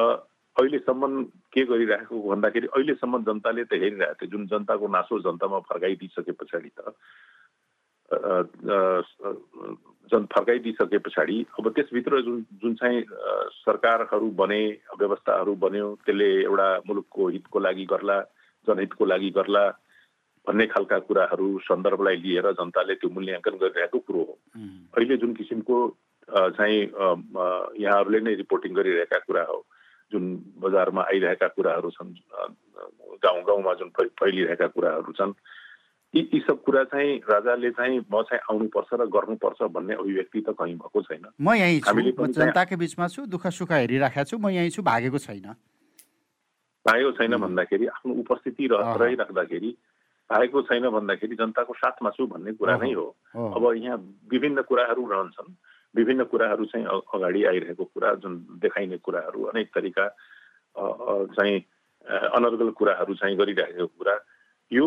अहिलेसम्म 0.57 1.23
के 1.53 1.63
गरिरहेको 1.67 2.15
भन्दाखेरि 2.15 2.67
अहिलेसम्म 2.73 3.23
जनताले 3.27 3.65
त 3.69 3.73
हेरिरहेको 3.75 4.15
थियो। 4.17 4.31
जुन 4.33 4.47
जनताको 4.49 4.87
नासो 4.87 5.19
जनतामा 5.21 5.59
फर्काइदिइसके 5.69 6.33
पछाडि 6.33 6.71
त 6.79 6.95
जन 10.13 10.25
फर्काइदिइसके 10.35 10.99
पछाडि 10.99 11.47
अब 11.59 11.69
त्यसभित्र 11.73 12.21
जुन 12.23 12.45
जुन 12.63 12.75
चाहिँ 12.75 13.01
सरकारहरू 13.65 14.31
बने 14.37 14.61
व्यवस्थाहरू 15.01 15.55
बन्यो 15.57 15.87
त्यसले 16.05 16.29
एउटा 16.43 16.69
मुलुकको 16.89 17.29
हितको 17.29 17.59
लागि 17.59 17.85
गर्ला 17.85 18.21
जनहितको 18.67 19.05
लागि 19.05 19.31
गर्ला 19.31 19.65
भन्ने 20.47 20.67
खालका 20.67 20.99
कुराहरू 21.09 21.49
सन्दर्भलाई 21.65 22.17
लिएर 22.17 22.51
जनताले 22.53 22.95
त्यो 23.01 23.11
मूल्याङ्कन 23.11 23.57
गरिरहेको 23.57 23.99
कुरो 23.99 24.21
हो। 24.21 24.39
अहिले 24.97 25.17
जुन 25.17 25.33
किसिमको 25.35 25.77
चाहिँ 26.29 26.81
यहाँहरूले 27.81 28.21
नै 28.21 28.35
रिपोर्टिङ 28.35 28.75
गरिरहेका 28.75 29.19
कुरा 29.25 29.45
हो 29.49 29.59
जुन 30.13 30.25
बजारमा 30.61 31.03
आइरहेका 31.03 31.49
कुराहरू 31.57 31.91
छन् 31.91 32.13
गाउँ 33.25 33.43
गाउँमा 33.49 33.75
जुन 33.75 33.89
फैलिरहेका 34.21 34.67
कुराहरू 34.77 35.13
छन् 35.13 35.33
यी 36.15 36.23
यी 36.35 36.41
सब 36.47 36.63
कुरा 36.63 36.83
चाहिँ 36.95 37.17
राजाले 37.31 37.71
चाहिँ 37.75 37.99
म 37.99 38.23
चाहिँ 38.23 38.41
आउनुपर्छ 38.51 38.91
र 38.95 39.07
गर्नुपर्छ 39.11 39.63
भन्ने 39.75 39.95
अभिव्यक्ति 39.95 40.41
त 40.41 40.55
कहीँ 40.55 40.75
भएको 40.79 41.03
छैन। 41.03 41.27
म 41.41 41.55
यहीँ 41.59 41.81
छु। 41.83 42.27
जनताकै 42.39 42.77
बिचमा 42.77 43.07
छु 43.11 43.27
दुःख 43.27 43.47
सुख 43.51 43.73
हेरिराखेको 43.73 44.25
छु 44.31 44.39
म 44.39 44.49
यहीँ 44.55 44.71
छु 44.71 44.83
भागेको 44.83 45.19
छैन। 45.19 45.47
भागेको 46.87 47.11
छैन 47.19 47.35
भन्दाखेरि 47.35 47.87
आफ्नो 47.99 48.15
उपस्थिति 48.23 48.69
रहिराख्दाखेरि 48.71 49.71
भागेको 50.31 50.63
छैन 50.63 50.89
भन्दाखेरि 50.89 51.35
जनताको 51.35 51.73
साथमा 51.83 52.11
छु 52.15 52.27
भन्ने 52.31 52.53
कुरा 52.63 52.77
नै 52.79 52.93
हो। 52.95 53.07
अब 53.35 53.65
यहाँ 53.75 53.99
विभिन्न 54.31 54.63
कुराहरू 54.71 55.03
रहन्छन् 55.11 55.51
विभिन्न 55.95 56.25
कुराहरू 56.31 56.65
चाहिँ 56.71 56.87
अगाडि 56.87 57.45
आइरहेको 57.45 57.85
कुरा 57.85 58.15
जुन 58.23 58.33
देखाइने 58.63 58.97
कुराहरू 59.03 59.43
अनेक 59.51 59.69
तरिका 59.75 60.07
चाहिँ 61.35 61.59
अनर्गल 62.07 62.71
कुराहरू 62.79 63.15
चाहिँ 63.15 63.37
गरिरहेको 63.39 63.87
कुरा 63.99 64.15
यो 64.71 64.87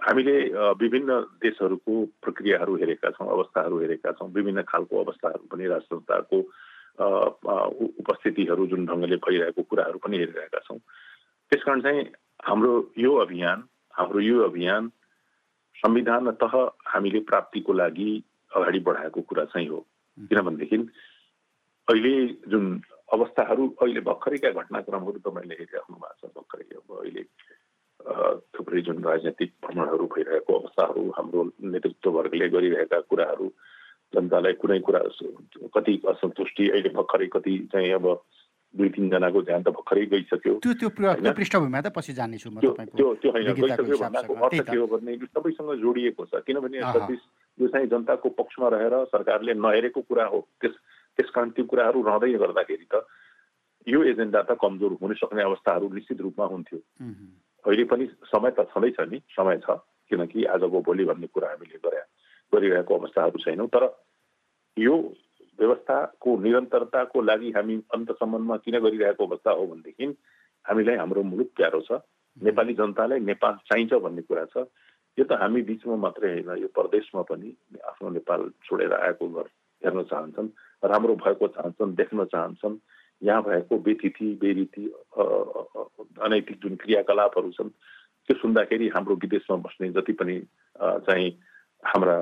हामीले 0.00 0.36
विभिन्न 0.80 1.20
देशहरूको 1.42 1.94
प्रक्रियाहरू 2.22 2.76
हेरेका 2.76 3.10
छौँ 3.10 3.28
अवस्थाहरू 3.28 3.78
हेरेका 3.80 4.12
छौँ 4.12 4.28
विभिन्न 4.32 4.62
खालको 4.68 5.04
अवस्थाहरू 5.04 5.44
पनि 5.52 5.66
राजसंस्थाको 5.66 6.38
उपस्थितिहरू 7.00 8.66
जुन 8.66 8.86
ढङ्गले 8.86 9.16
भइरहेको 9.16 9.62
कुराहरू 9.62 9.98
पनि 10.04 10.16
हेरिरहेका 10.18 10.60
छौँ। 10.66 10.78
त्यसकारण 11.52 11.80
चाहिँ 11.80 12.02
हाम्रो 12.44 12.72
यो 12.98 13.14
अभियान 13.16 13.64
हाम्रो 13.94 14.20
यो 14.20 14.42
अभियान 14.44 14.88
संविधान 15.76 16.30
तह 16.42 16.54
हामीले 16.86 17.20
प्राप्तिको 17.30 17.72
लागि 17.72 18.10
अगाडि 18.52 18.80
बढाएको 18.88 19.20
कुरा 19.22 19.44
चाहिँ 19.52 19.68
हो। 19.68 19.80
किनभनेदेखि 20.18 20.76
अहिले 21.88 22.14
जुन 22.48 22.64
अवस्थाहरू 23.12 23.68
अहिले 23.82 24.00
भर्खरैका 24.08 24.50
घटनाक्रमहरू 24.60 25.18
तपाईँले 25.24 25.54
हेरिराख्नु 25.60 25.96
भएको 25.96 26.28
छ 26.28 26.32
भर्खरै 26.36 26.64
अब 26.78 26.98
अहिले 27.00 27.22
थुप्रै 28.56 28.80
जुन 28.82 29.04
राजनैतिक 29.04 29.50
भ्रमणहरू 29.64 30.06
भइरहेको 30.14 30.58
अवस्थाहरू 30.58 31.02
हाम्रो 31.18 31.42
नेतृत्ववर्गले 31.74 32.48
गरिरहेका 32.48 33.00
कुराहरू 33.10 33.46
जनतालाई 34.14 34.52
कुनै 34.60 34.78
कुरा 34.86 35.00
कति 35.76 35.94
असन्तुष्टि 36.12 36.68
अहिले 36.70 36.90
भर्खरै 36.96 37.26
कति 37.34 37.58
चाहिँ 37.72 37.92
अब 38.00 38.06
दुई 38.74 38.88
तिनजनाको 38.94 39.42
ध्यान 39.42 39.62
त 39.62 39.68
भर्खरै 39.76 40.04
गइसक्यो। 40.06 40.54
त्यो 40.62 40.72
त्यो 40.80 40.88
पृष्ठभूमिमा 41.34 41.80
त 41.80 41.90
पछि 41.90 42.12
जानेछु 42.14 42.50
त्यो 42.62 43.14
त्यो 43.18 43.30
होइन 43.34 43.52
गइसक्यो 43.60 43.96
भन्नाको 43.98 44.34
अर्थ 44.46 44.62
के 44.70 44.76
हो 44.78 44.86
भने 44.86 45.16
सबैसँग 45.26 45.70
जोडिएको 45.82 46.24
छ। 46.30 46.42
किनभने 46.46 46.78
यो 46.78 47.66
चाहिँ 47.66 47.86
जनताको 47.90 48.28
पक्षमा 48.38 48.68
रहेर 48.74 48.94
सरकारले 49.10 49.54
नहेरेको 49.58 50.00
कुरा 50.06 50.24
हो। 50.30 50.40
त्यस 50.62 50.74
त्यस 51.18 51.30
कारण 51.34 51.50
त्यो 51.50 51.64
कुराहरू 51.66 51.98
रहँदै 52.06 52.32
गर्दाखेरि 52.46 52.86
त 52.94 53.02
यो 53.86 54.02
एजेन्डा 54.14 54.40
त 54.46 54.54
कमजोर 54.62 54.92
हुन 55.02 55.12
सक्ने 55.18 55.42
अवस्थाहरू 55.42 55.86
निश्चित 55.90 56.20
रूपमा 56.20 56.46
हुन्थ्यो। 56.54 56.78
अहिले 57.66 57.84
पनि 57.84 58.06
समय 58.24 58.50
त 58.50 58.66
छँदैछ 58.72 59.00
नि 59.10 59.18
समय 59.36 59.58
छ। 59.58 59.78
किनकि 60.10 60.44
आजको 60.44 60.80
भोलि 60.82 61.04
भन्ने 61.04 61.26
कुरा 61.26 61.48
हामीले 61.48 61.78
गरे 61.84 62.00
गरिरहेको 62.52 62.98
अवस्थाहरू 62.98 63.38
छैनौँ। 63.38 63.68
तर 63.68 63.84
यो 64.76 64.94
व्यवस्थाको 65.58 66.36
निरन्तरताको 66.40 67.22
लागि 67.22 67.50
हामी 67.52 67.76
अन्तसम्ममा 67.94 68.56
किन 68.64 68.78
गरिरहेको 68.80 69.26
अवस्था 69.26 69.50
हो 69.50 69.66
भनेदेखि 69.66 70.06
हामीलाई 70.64 70.96
हाम्रो 70.96 71.22
मुलुक 71.22 71.50
प्यारो 71.56 71.80
छ। 71.80 72.00
नेपाली 72.36 72.74
जनतालाई 72.74 73.20
नेपाल 73.20 73.54
चाहिन्छ 73.68 73.92
भन्ने 73.92 74.22
कुरा 74.22 74.44
छ। 74.44 74.64
यो 75.18 75.24
त 75.24 75.32
हामी 75.32 75.62
बिचमा 75.62 75.96
मात्रै 75.96 76.30
होइन 76.32 76.50
यो 76.62 76.68
प्रदेशमा 76.74 77.22
पनि 77.28 77.48
आफ्नो 77.84 78.08
नेपाल 78.10 78.40
छोडेर 78.64 78.92
आएको 78.94 79.28
घर 79.28 79.46
हेर्न 79.82 80.02
चाहन्छन् 80.02 80.48
राम्रो 80.84 81.14
भएको 81.16 81.46
चाहन्छन् 81.48 81.94
देख्न 81.94 82.24
चाहन्छन्। 82.24 82.74
यहाँ 83.22 83.42
भएको 83.42 83.78
बेतिथि 83.78 84.26
बेरीति 84.40 84.84
अनैतिक 86.24 86.56
जुन 86.62 86.76
क्रियाकलापहरू 86.76 87.50
छन् 87.50 87.68
त्यो 88.28 88.36
सुन्दाखेरि 88.38 88.88
हाम्रो 88.88 89.14
विदेशमा 89.14 89.56
बस्ने 89.66 89.88
जति 89.92 90.12
पनि 90.12 90.36
चाहिँ 90.80 91.28
हाम्रा 91.84 92.16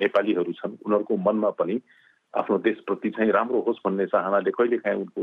नेपालीहरू 0.00 0.52
छन् 0.52 0.80
उनीहरूको 0.86 1.16
मनमा 1.16 1.50
पनि 1.60 1.80
आफ्नो 2.34 2.58
देशप्रति 2.58 3.10
चाहिँ 3.10 3.32
राम्रो 3.32 3.60
होस् 3.68 3.84
भन्ने 3.86 4.06
चाहनाले 4.06 4.50
कहिलेकाहीँ 4.50 5.00
उनको 5.00 5.22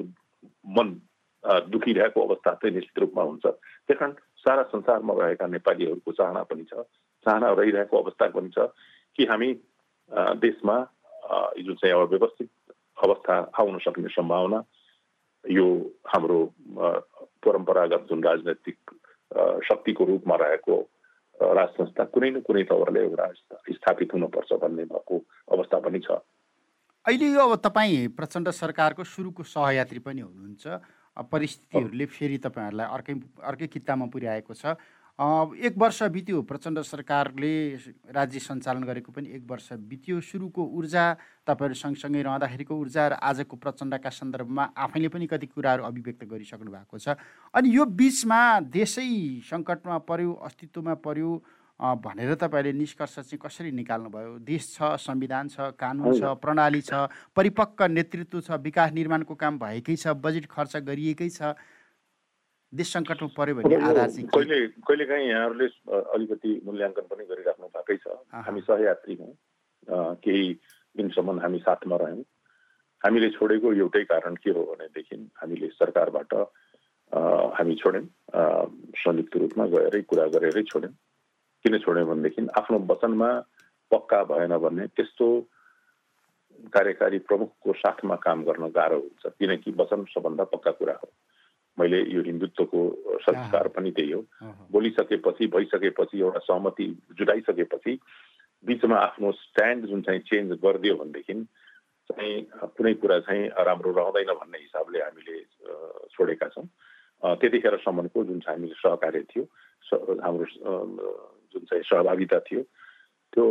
मन 0.77 0.89
दुखिरहेको 1.71 2.21
अवस्था 2.27 2.53
चाहिँ 2.53 2.75
निश्चित 2.75 2.99
रूपमा 2.99 3.23
हुन्छ। 3.23 3.45
त्यस 3.45 3.97
कारण 3.97 4.13
सारा 4.43 4.63
संसारमा 4.73 5.13
रहेका 5.17 5.47
नेपालीहरूको 5.47 6.11
चाहना 6.11 6.43
पनि 6.43 6.63
छ 6.69 6.83
चाहना 7.25 7.51
रहिरहेको 7.59 7.95
अवस्था 7.97 8.27
पनि 8.35 8.49
छ 8.49 8.69
कि 9.17 9.25
हामी 9.25 9.49
देशमा 10.43 10.75
जुन 11.63 11.75
चाहिँ 11.75 11.93
अब 11.95 12.09
व्यवस्थित 12.09 12.49
अवस्था 13.03 13.35
आउन 13.59 13.77
सक्ने 13.85 14.09
सम्भावना 14.11 14.59
यो 15.51 15.65
हाम्रो 16.07 16.39
परम्परागत 17.45 18.07
जुन 18.09 18.23
राजनैतिक 18.23 18.77
शक्तिको 19.67 20.03
रूपमा 20.05 20.35
रहेको 20.35 20.75
राज 21.35 21.69
संस्था 21.77 22.03
कुनै 22.13 22.29
न 22.31 22.41
कुनै 22.41 22.63
तवरले 22.69 23.01
एउटा 23.03 23.25
स्थापित 23.71 24.13
हुनुपर्छ 24.13 24.53
भन्ने 24.61 24.83
भएको 24.91 25.15
अवस्था 25.53 25.79
पनि 25.79 25.99
छ। 25.99 26.19
अहिले 27.05 27.27
यो 27.31 27.39
अब 27.39 27.55
तपाईँ 27.63 28.07
प्रचण्ड 28.17 28.49
सरकारको 28.51 29.03
सुरुको 29.05 29.43
सहयात्री 29.45 29.99
पनि 29.99 30.21
हुनुहुन्छ। 30.21 30.65
परिस्थितिहरूले 31.31 32.05
फेरि 32.05 32.37
तपाईँहरूलाई 32.37 32.87
अर्कै 32.93 33.13
अर्कै 33.41 33.67
कित्तामा 33.67 34.05
पुर्याएको 34.13 34.53
छ। 34.53 34.75
एक 35.19 35.77
वर्ष 35.77 36.01
बित्यो। 36.13 36.41
प्रचण्ड 36.45 36.79
सरकारले 36.85 37.53
राज्य 38.13 38.39
सञ्चालन 38.39 38.83
गरेको 38.85 39.11
पनि 39.11 39.29
एक 39.33 39.49
वर्ष 39.49 39.73
बित्यो। 39.73 40.19
सुरुको 40.21 40.61
ऊर्जा 40.77 41.05
तपाईँहरू 41.47 41.73
सँगसँगै 41.73 42.21
रहँदाखेरिको 42.21 42.75
ऊर्जा 42.77 43.07
र 43.07 43.13
आजको 43.17 43.55
प्रचण्डका 43.57 44.09
सन्दर्भमा 44.13 44.63
आफैले 44.77 45.07
पनि 45.09 45.27
कति 45.27 45.47
कुराहरू 45.49 45.83
अभिव्यक्त 45.89 46.23
गरिसक्नु 46.23 46.69
भएको 46.69 46.97
छ। 47.01 47.17
अनि 47.49 47.65
यो 47.65 47.85
बिचमा 47.97 48.41
देशै 48.69 49.41
सङ्कटमा 49.41 49.97
पर्यो 50.05 50.33
अस्तित्वमा 50.37 50.93
पर्यो 51.01 51.31
भनेर 51.79 52.33
तपाईँले 52.37 52.73
निष्कर्ष 52.73 53.15
चाहिँ 53.25 53.41
कसरी 53.41 53.71
निकाल्नुभयो? 53.73 54.37
देश 54.45 54.77
छ 54.77 55.01
संविधान 55.01 55.49
छ 55.49 55.73
कानुन 55.81 56.13
छ 56.13 56.37
प्रणाली 56.37 56.81
छ 56.81 57.09
परिपक्व 57.33 57.85
नेतृत्व 57.89 58.41
छ 58.41 58.61
विकास 58.61 58.93
निर्माणको 58.93 59.33
काम 59.33 59.57
भएकै 59.57 59.95
छ 59.97 60.13
बजेट 60.13 60.45
खर्च 60.45 60.77
गरिएकै 60.85 61.29
छ। 61.29 61.57
देश 62.73 62.91
सङ्कटमा 62.93 63.27
पऱ्यो 63.37 63.55
भने 63.55 63.75
आधार 63.75 64.09
चाहिँ 64.11 64.27
कहिले 64.27 64.57
कहिलेकाहीँ 64.83 65.27
यहाँहरूले 65.29 65.67
अलिकति 66.15 66.51
मूल्याङ्कन 66.67 67.05
पनि 67.11 67.23
गरिराख्नु 67.31 67.67
भएकै 67.75 67.97
छ। 68.03 68.05
हामी 68.47 68.61
सहयात्री 68.67 69.15
हौँ। 69.21 69.33
केही 70.23 70.45
दिनसम्म 70.95 71.39
हामी 71.39 71.59
साथमा 71.63 71.95
रह्यौँ 72.03 72.23
हामीले 73.01 73.29
छोडेको 73.39 73.73
एउटै 73.73 74.03
कारण 74.11 74.35
के 74.43 74.51
हो 74.51 74.63
भनेदेखि 74.67 75.15
हामीले 75.39 75.67
सरकारबाट 75.79 76.33
हामी 77.55 77.75
छोड्यौँ। 77.81 78.05
संयुक्त 78.99 79.37
रूपमा 79.37 79.65
गएरै 79.71 80.01
कुरा 80.11 80.25
गरेरै 80.35 80.63
छोड्यौँ। 80.67 80.93
किन 81.63 81.77
छोड्यौँ 81.79 82.07
भनेदेखि 82.07 82.47
आफ्नो 82.59 82.77
वचनमा 82.91 83.29
पक्का 83.91 84.23
भएन 84.27 84.57
भने 84.59 84.87
त्यस्तो 84.91 85.27
कार्यकारी 86.75 87.19
प्रमुखको 87.31 87.73
साथमा 87.79 88.15
काम 88.27 88.43
गर्न 88.43 88.67
गाह्रो 88.75 88.99
हुन्छ। 88.99 89.33
किनकि 89.39 89.71
वचन 89.79 90.03
सबभन्दा 90.11 90.43
पक्का 90.51 90.71
कुरा 90.83 90.95
हो। 90.99 91.09
मैले 91.79 91.99
यो 92.13 92.21
हिन्दुत्वको 92.23 92.79
संस्कार 93.25 93.67
पनि 93.75 93.91
त्यही 93.91 94.11
हो। 94.11 94.21
बोलिसकेपछि 94.71 95.47
भइसकेपछि 95.55 96.19
एउटा 96.19 96.39
सहमति 96.49 96.85
जुटाइसकेपछि 97.17 97.93
बिचमा 98.65 98.97
आफ्नो 98.97 99.31
स्ट्यान्ड 99.31 99.85
जुन 99.85 100.01
चाहिँ 100.01 100.21
चेन्ज 100.29 100.51
गरिदियो 100.63 100.95
भनेदेखि 100.97 101.33
चाहिँ 102.09 102.35
कुनै 102.77 102.93
कुरा 103.01 103.19
चाहिँ 103.27 103.47
राम्रो 103.67 103.91
रहँदैन 103.91 104.33
भन्ने 104.33 104.57
हिसाबले 104.57 104.99
हामीले 104.99 105.37
छोडेका 106.13 106.47
छौँ। 106.55 106.65
त्यतिखेरसम्मको 107.23 108.23
जुन 108.23 108.39
चाहिँ 108.39 108.57
हामीले 108.57 108.75
सहकार्य 108.81 109.21
थियो 109.31 109.43
हाम्रो 110.23 110.45
जुन 111.53 111.63
चाहिँ 111.69 111.83
सहभागिता 111.83 112.39
थियो 112.47 112.61
त्यो 113.33 113.45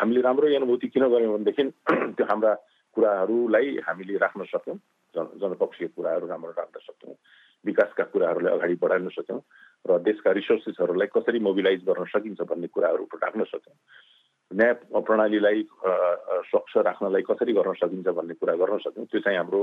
हामीले 0.00 0.20
राम्रो 0.20 0.46
अनुभूति 0.56 0.88
किन 0.88 1.04
गऱ्यौँ 1.08 1.32
भनेदेखि 1.36 1.62
त्यो 2.16 2.26
हाम्रा 2.26 2.52
कुराहरूलाई 2.96 3.76
हामीले 3.86 4.16
राख्न 4.18 4.44
सक्यौँ 4.50 4.76
जन 5.14 5.26
जनपक्षीय 5.40 5.88
कुराहरू 5.96 6.26
राम्रो 6.26 6.50
राख्न 6.58 6.80
सक्यौँ। 6.80 7.14
विकासका 7.64 8.04
कुराहरूलाई 8.12 8.52
अगाडि 8.54 8.74
बढाउन 8.82 9.08
सक्यौँ 9.16 9.40
र 9.84 9.98
देशका 10.02 10.30
रिसोर्सेसहरूलाई 10.38 11.08
कसरी 11.14 11.38
मोबिलाइज 11.38 11.80
गर्न 11.86 12.04
सकिन्छ 12.10 12.40
भन्ने 12.50 12.66
कुराहरू 12.74 13.04
राख्न 13.22 13.44
सक्यौँ। 13.44 13.76
न्याय 14.50 14.72
प्रणालीलाई 14.92 15.62
स्वच्छ 16.50 16.72
राख्नलाई 16.76 17.22
कसरी 17.30 17.52
गर्न 17.52 17.72
सकिन्छ 17.82 18.08
भन्ने 18.08 18.34
कुरा 18.34 18.54
गर्न 18.62 18.78
सक्यौँ। 18.84 19.06
त्यो 19.06 19.20
चाहिँ 19.20 19.38
हाम्रो 19.38 19.62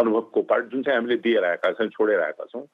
अनुभवको 0.00 0.42
पार्ट 0.42 0.64
जुन 0.72 0.82
चाहिँ 0.82 0.96
हामीले 0.98 1.16
दिएर 1.20 1.44
आएका 1.44 1.72
छौँ 1.72 1.88
छोडेर 1.88 2.20
आएका 2.20 2.44
छौँ 2.52 2.64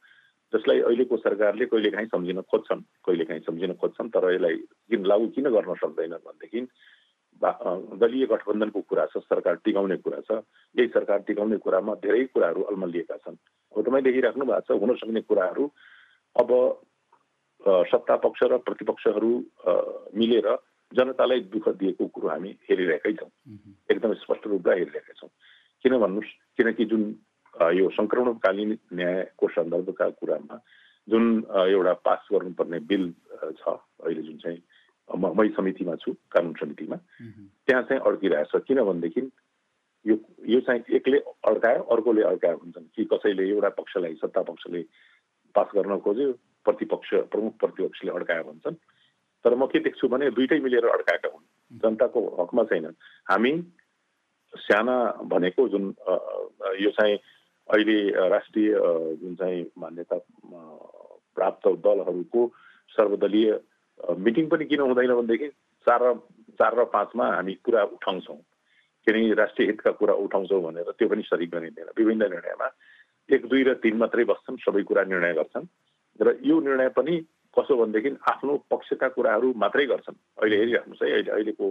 जसलाई 0.52 0.80
अहिलेको 0.80 1.16
सरकारले 1.16 1.66
कहिलेकाहीँ 1.66 2.08
सम्झिन 2.10 2.40
खोज्छन्। 2.50 2.82
कहिलेकाहीँ 3.06 3.42
सम्झिन 3.46 3.72
खोज्छन् 3.80 4.10
तर 4.10 4.24
यसलाई 4.34 4.56
किन 4.90 5.06
लागू 5.06 5.26
किन 5.34 5.46
गर्न 5.50 5.74
सक्दैनन् 5.82 6.26
भनेदेखि 6.26 6.60
दलीय 7.42 8.26
गठबन्धनको 8.26 8.80
कुरा 8.88 9.04
छ 9.06 9.22
सरकार 9.24 9.54
टिकाउने 9.64 9.96
कुरा 10.04 10.20
छ 10.28 10.42
यही 10.74 10.88
सरकार 10.88 11.18
टिकाउने 11.26 11.56
कुरामा 11.64 11.94
धेरै 12.04 12.24
कुराहरू 12.34 12.62
अल्मलिएका 12.68 13.16
छन्। 13.16 13.36
अब 13.74 13.82
तपाईँ 13.84 14.04
देखिराख्नु 14.04 14.44
भएको 14.44 14.60
छ 14.68 14.80
हुन 14.80 14.94
सक्ने 14.96 15.20
कुराहरू 15.24 15.64
अब 16.36 16.50
सत्ता 17.92 18.16
पक्ष 18.16 18.42
र 18.50 18.56
प्रतिपक्षहरू 18.66 19.32
मिलेर 20.16 20.48
जनतालाई 20.92 21.40
दुःख 21.54 21.68
दिएको 21.80 22.06
कुरो 22.14 22.28
हामी 22.28 22.50
हेरिरहेकै 22.68 23.12
छौँ। 23.14 23.30
एकदम 23.90 24.12
स्पष्ट 24.20 24.46
रूपमा 24.46 24.72
हेरिरहेका 24.74 25.12
छौँ। 25.20 25.30
किन 25.84 25.96
भन्नुहोस् 25.98 26.36
किनकि 26.56 26.84
जुन 26.84 27.02
यो 27.76 27.88
सङ्क्रमणकालीन 27.90 28.70
न्यायको 28.92 29.48
सन्दर्भका 29.48 30.08
कुरामा 30.20 30.56
जुन 31.08 31.24
एउटा 31.48 31.92
पास 32.04 32.28
गर्नुपर्ने 32.32 32.78
बिल 32.90 33.04
छ 33.58 33.64
अहिले 34.04 34.22
जुन 34.22 34.36
चाहिँ 34.44 34.60
मै 35.16 35.48
समितिमा 35.56 35.94
छु 36.02 36.12
कानुन 36.32 36.52
समितिमा। 36.60 36.96
त्यहाँ 37.66 37.82
चाहिँ 37.82 38.02
अड्किरहेछ 38.06 38.52
किनभनेदेखि 38.66 39.22
यो 40.04 40.14
यो 40.48 40.60
चाहिँ 40.66 40.82
एकले 40.96 41.18
अड्कायो 41.50 41.82
अर्कोले 41.92 42.22
अड्कायो 42.22 42.56
हुन्छन्। 42.56 42.86
कि 42.94 43.04
कसैले 43.04 43.48
एउटा 43.48 43.68
पक्षलाई 43.80 44.14
सत्ता 44.22 44.42
पक्षले 44.42 44.82
पास 45.54 45.68
गर्न 45.74 45.98
खोज्यो 45.98 46.32
प्रतिपक्ष 46.64 47.08
प्रमुख 47.32 47.52
प्रतिपक्षले 47.60 48.10
अड्कायो 48.10 48.44
भन्छन्। 48.44 48.76
तर 49.44 49.54
म 49.54 49.66
के 49.66 49.78
देख्छु 49.80 50.08
भने 50.08 50.30
दुइटै 50.36 50.58
मिलेर 50.60 50.86
अड्काएका 50.86 51.28
हुन्। 51.32 51.44
जनताको 51.82 52.20
हकमा 52.40 52.64
छैन। 52.70 52.86
हामी 53.30 53.52
साना 54.54 54.96
भनेको 55.30 55.68
जुन 55.68 55.84
यो 56.80 56.90
चाहिँ 56.90 57.16
अहिले 57.68 58.28
राष्ट्रिय 58.28 58.68
जुन 59.20 59.34
चाहिँ 59.40 59.64
मान्यता 59.78 60.16
प्राप्त 61.36 61.68
दलहरूको 61.84 62.40
सर्वदलीय 62.90 63.50
मिटिङ 64.18 64.48
पनि 64.48 64.64
किन 64.64 64.80
हुँदैन 64.80 65.14
भनेदेखि 65.14 65.48
चार 65.86 66.00
र 66.02 66.14
चार 66.58 66.72
र 66.78 66.84
पाँचमा 66.92 67.26
हामी 67.36 67.54
कुरा 67.64 67.82
उठाउँछौँ। 67.96 68.36
किनकि 69.06 69.32
राष्ट्रिय 69.34 69.68
हितका 69.68 69.90
कुरा 69.96 70.14
उठाउँछौँ 70.14 70.62
भनेर 70.62 70.90
त्यो 70.98 71.08
पनि 71.08 71.22
सरी 71.24 71.46
गरिँदैन। 71.46 71.88
विभिन्न 71.98 72.22
निर्णयमा 72.30 72.68
एक 73.28 73.46
दुई 73.48 73.62
र 73.64 73.74
तिन 73.82 73.96
मात्रै 73.96 74.24
बस्छन् 74.24 74.62
सबै 74.64 74.82
कुरा 74.82 75.04
निर्णय 75.04 75.32
गर्छन्। 75.34 75.66
र 76.20 76.36
यो 76.44 76.60
निर्णय 76.60 76.88
पनि 76.96 77.14
कसो 77.56 77.76
भनेदेखि 77.76 78.10
आफ्नो 78.28 78.56
पक्षका 78.70 79.08
कुराहरू 79.16 79.52
मात्रै 79.56 79.86
गर्छन्। 79.86 80.16
अहिले 80.42 80.56
हेरिराख्नुहोस् 80.56 81.02
है 81.02 81.10
अहिले 81.10 81.30
अहिलेको 81.30 81.66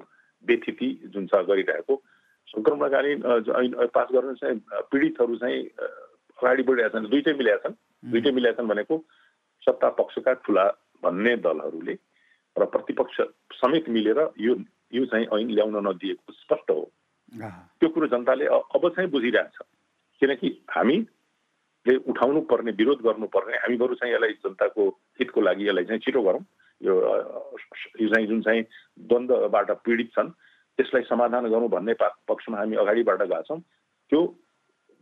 व्यथिति 0.46 0.88
जुन 1.14 1.28
छ 1.28 1.34
गरिरहेको 1.50 1.96
सङ्क्रमणकालीन 2.48 3.20
पास 3.94 4.08
गर्न 4.12 4.34
चाहिँ 4.42 4.58
पीडितहरू 4.92 5.36
चाहिँ 5.38 5.60
अगाडि 6.40 6.64
बढिरहेका 6.64 6.98
छन् 6.98 7.10
दुइटै 7.14 7.34
मिलेका 7.38 7.62
छन्। 7.64 7.76
दुइटै 8.12 8.32
मिलेका 8.32 8.58
छन् 8.58 8.72
भनेको 8.74 8.96
सत्ता 9.64 9.90
पक्षका 10.00 10.34
ठुला 10.44 10.66
भन्ने 11.04 11.36
दलहरूले 11.46 11.96
र 12.60 12.66
प्रतिपक्ष 12.74 13.22
समेत 13.60 13.90
मिलेर 13.90 14.20
यो 14.40 14.56
यो 14.94 15.06
चाहिँ 15.06 15.26
ऐन 15.34 15.50
ल्याउन 15.56 15.76
नदिएको 15.88 16.34
स्पष्ट 16.34 16.72
हो। 16.72 16.84
त्यो 17.80 17.90
कुरो 17.90 18.08
जनताले 18.08 18.46
अब 18.46 18.90
चाहिँ 18.96 19.10
बुझिरहेछ। 19.10 19.58
किनकि 20.22 20.50
हामीले 20.70 21.96
उठाउनु 22.10 22.42
पर्ने 22.52 22.72
विरोध 22.76 23.02
गर्नुपर्ने 23.02 23.58
हामी 23.58 23.78
बरु 23.78 23.96
चाहिँ 23.96 24.14
यसलाई 24.14 24.34
जनताको 24.46 24.88
हितको 25.20 25.42
लागि 25.42 25.68
यसलाई 25.68 25.86
चाहिँ 25.86 26.02
छिटो 26.06 26.22
गरौँ। 26.22 26.44
यो 26.82 26.94
यो 28.02 28.08
चाहिँ 28.10 28.28
जुन 28.28 28.42
चाहिँ 28.42 28.64
द्वन्द्वबाट 29.08 29.72
पीडित 29.86 30.12
छन् 30.16 30.30
त्यसलाई 30.80 31.04
समाधान 31.10 31.48
गरौँ 31.52 31.70
भन्ने 31.70 31.94
पक्षमा 32.28 32.58
हामी 32.58 32.76
अगाडिबाट 32.76 33.22
गएका 33.22 33.42
छौँ। 33.48 33.60
त्यो 34.12 34.22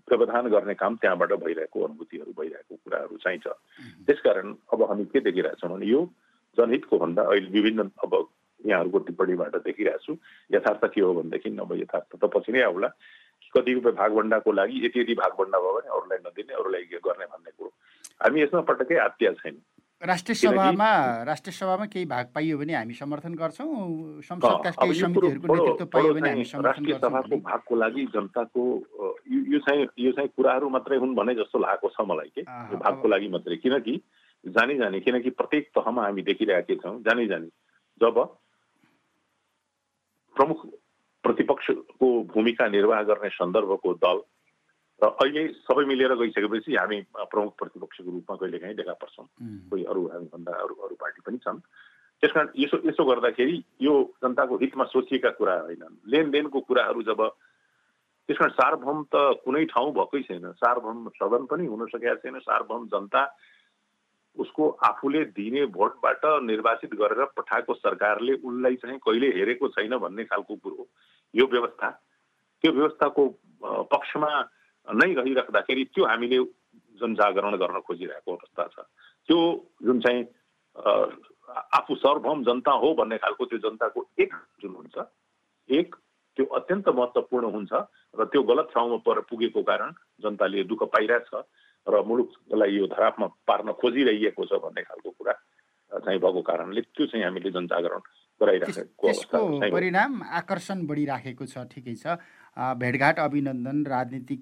व्यवधान 0.08 0.48
गर्ने 0.48 0.74
काम 0.74 0.96
त्यहाँबाट 0.96 1.32
भइरहेको 1.44 1.84
अनुभूतिहरू 1.84 2.32
भइरहेको 2.34 2.76
कुराहरू 2.76 3.18
चाहिँ 3.24 3.40
छ। 3.40 3.48
त्यसकारण 4.08 4.56
अब 4.74 4.84
हामी 4.90 5.06
के 5.12 5.20
देखिरहेछौँ 5.20 5.70
भने 5.70 5.86
यो 5.86 6.02
जनहितको 6.58 6.98
भन्दा 6.98 7.22
अहिले 7.24 7.50
विभिन्न 7.50 7.90
अब 8.04 8.14
यहाँहरूको 8.66 9.00
टिप्पणीबाट 9.08 9.56
देखिरहेको 9.64 10.04
छु। 10.06 10.18
यथार्थ 10.52 10.84
के 10.94 11.02
हो 11.02 11.14
भनेदेखि 11.14 11.50
अब 11.58 11.72
यथार्थ 11.78 12.16
त 12.18 12.24
पछि 12.36 12.52
नै 12.52 12.62
आउला। 12.68 12.90
कतिपय 13.56 13.92
भागभन्डाको 13.96 14.52
लागि 14.52 14.86
यति 14.86 15.00
यति 15.00 15.14
भागभन्डा 15.16 15.58
भयो 15.58 15.74
भने 15.78 15.90
अरूलाई 15.98 16.20
नदिने 16.26 16.54
अरूलाई 16.58 16.84
गर्ने 17.06 17.26
भन्ने 17.26 17.52
कुरो। 17.58 17.70
हामी 18.24 18.42
यसमा 18.42 18.62
पटक्कै 18.68 18.98
आत्या 18.98 19.32
छैन। 19.40 19.58
राष्ट्रिय 20.02 20.36
सभामा 20.36 20.90
राष्ट्रिय 21.26 21.54
सभामा 21.54 21.86
केही 21.90 22.06
भाग 22.06 22.26
पाइयो 22.36 22.58
भने 22.58 22.74
हामी 22.74 22.94
समर्थन 22.94 23.34
गर्छौँ। 23.34 24.22
संसदका 24.22 24.70
केही 24.70 24.94
समितिहरूको 24.94 25.56
नेतृत्व 25.56 25.86
पाइयो 25.94 26.14
भने 26.14 26.30
हामी 26.30 26.44
समर्थन 26.46 26.86
गर्छौँ 26.86 27.10
सभाको 27.10 27.38
भागको 27.50 27.76
लागि 27.76 28.06
जनताको 28.14 28.62
यो 29.54 29.60
चाहिँ 29.66 29.88
यो 29.98 30.12
चाहिँ 30.12 30.30
कुराहरू 30.38 30.70
मात्रै 30.70 30.98
हुन् 30.98 31.16
भने 31.18 31.34
जस्तो 31.42 31.58
लागेको 31.60 31.90
छ 31.90 32.06
मलाई 32.06 32.30
के। 32.36 32.42
भागको 32.78 33.08
लागि 33.08 33.28
मात्रै। 33.34 33.58
किनकि 33.58 34.02
जानी 34.54 34.76
जाने 34.78 35.00
किनकि 35.00 35.30
प्रत्येक 35.30 35.70
तहमा 35.76 36.04
हामी 36.04 36.22
देखिरहेकै 36.22 36.76
छौँ 36.84 37.02
जानी 37.04 37.28
जाने 37.28 37.48
जब 38.02 38.16
प्रमुख 40.36 40.66
प्रतिपक्षको 41.24 42.08
भूमिका 42.34 42.68
निर्वाह 42.70 43.02
गर्ने 43.04 43.30
सन्दर्भको 43.36 43.94
दल 44.06 44.20
र 45.02 45.08
अहिले 45.22 45.42
सबै 45.66 45.84
मिलेर 45.86 46.14
गइसकेपछि 46.16 46.76
हामी 46.76 46.98
प्रमुख 47.18 47.54
प्रतिपक्षको 47.58 48.12
रूपमा 48.12 48.36
कहिलेकाहीँ 48.36 48.76
देखा 48.76 48.94
पर्छौँ। 49.02 49.26
कोही 49.70 49.84
अरू 49.84 50.02
हामीभन्दा 50.14 50.52
अरू 50.58 50.76
अरू 50.86 50.96
पार्टी 51.02 51.22
पनि 51.22 51.38
छन्। 51.38 51.60
त्यस 52.24 52.32
कारण 52.32 52.50
यसो 52.58 52.78
यसो 52.90 53.04
गर्दाखेरि 53.06 53.58
यो 53.82 53.94
जनताको 54.24 54.58
हितमा 54.58 54.86
सोचिएका 54.90 55.30
कुरा 55.38 55.56
होइनन्। 55.60 56.02
लेनदेनको 56.10 56.60
कुराहरू 56.66 57.02
जब 57.04 57.22
त्यस 57.22 58.38
कारण 58.38 58.52
सार्वभौम 58.58 59.04
त 59.14 59.16
कुनै 59.46 59.66
ठाउँ 59.70 59.94
भएकै 59.94 60.22
छैन। 60.26 60.52
सार्वभौम 60.58 61.10
सदन 61.14 61.46
पनि 61.46 61.66
हुन 61.70 61.86
सकेका 61.94 62.16
छैन। 62.26 62.40
सार्वभौम 62.42 62.88
जनता 62.90 63.22
उसको 64.38 64.70
आफूले 64.84 65.24
दिने 65.34 65.66
भोटबाट 65.74 66.26
निर्वाचित 66.44 66.94
गरेर 66.96 67.26
पठाएको 67.38 67.74
सरकारले 67.76 68.34
उनलाई 68.44 68.76
चाहिँ 68.76 69.00
कहिले 69.00 69.28
हेरेको 69.38 69.68
छैन 69.70 69.98
भन्ने 69.98 70.24
खालको 70.26 70.56
कुरो 70.56 70.88
यो 71.34 71.46
व्यवस्था 71.52 71.90
त्यो 72.64 72.72
व्यवस्थाको 72.72 73.28
पक्षमा 73.92 74.30
नै 74.88 75.14
रहिराख्दाखेरि 75.14 75.84
त्यो 75.94 76.06
हामीले 76.06 76.40
जनजागरण 77.00 77.56
गर्न 77.58 77.80
खोजिरहेको 77.82 78.32
अवस्था 78.34 78.64
छ। 78.68 78.86
त्यो 79.30 79.38
जुन 79.84 80.00
चाहिँ 80.02 80.24
आफू 81.74 81.96
सर्वभौम 81.96 82.44
जनता 82.44 82.72
हो 82.72 82.94
भन्ने 82.94 83.18
खालको 83.18 83.46
त्यो 83.46 83.60
जनताको 83.60 84.06
एक 84.20 84.34
जुन 84.62 84.76
हुन्छ 84.76 85.06
एक 85.70 85.96
त्यो 86.38 86.46
अत्यन्त 86.58 86.90
महत्त्वपूर्ण 86.90 87.46
हुन्छ 87.52 87.74
र 88.20 88.26
त्यो 88.26 88.42
गलत 88.44 88.68
ठाउँमा 88.74 88.98
पर 89.06 89.20
पुगेको 89.30 89.64
कारण 89.64 89.92
जनताले 90.22 90.64
दुःख 90.64 90.84
पाइरहेछ। 90.94 91.30
र 91.88 92.04
मुलुकलाई 92.04 92.72
यो 92.76 92.86
धरापमा 92.88 93.28
पार्न 93.48 93.72
खोजिरहेको 93.82 94.46
छ 94.46 94.60
भन्ने 94.64 94.82
खालको 94.84 95.10
कुरा 95.12 95.34
चाहिँ 95.92 96.20
भएको 96.20 96.42
कारणले 96.44 96.82
त्यो 96.82 97.06
चाहिँ 97.08 97.24
हामीले 97.26 97.52
जनजागरण 97.52 98.02
त्यसको 98.38 99.40
परिणाम 99.72 100.22
आकर्षण 100.40 100.86
बढिराखेको 100.86 101.46
छ 101.48 101.58
ठिकै 101.74 101.96
छ। 101.96 102.22
भेटघाट 102.78 103.20
अभिनन्दन 103.20 103.78
राजनीतिक 103.88 104.42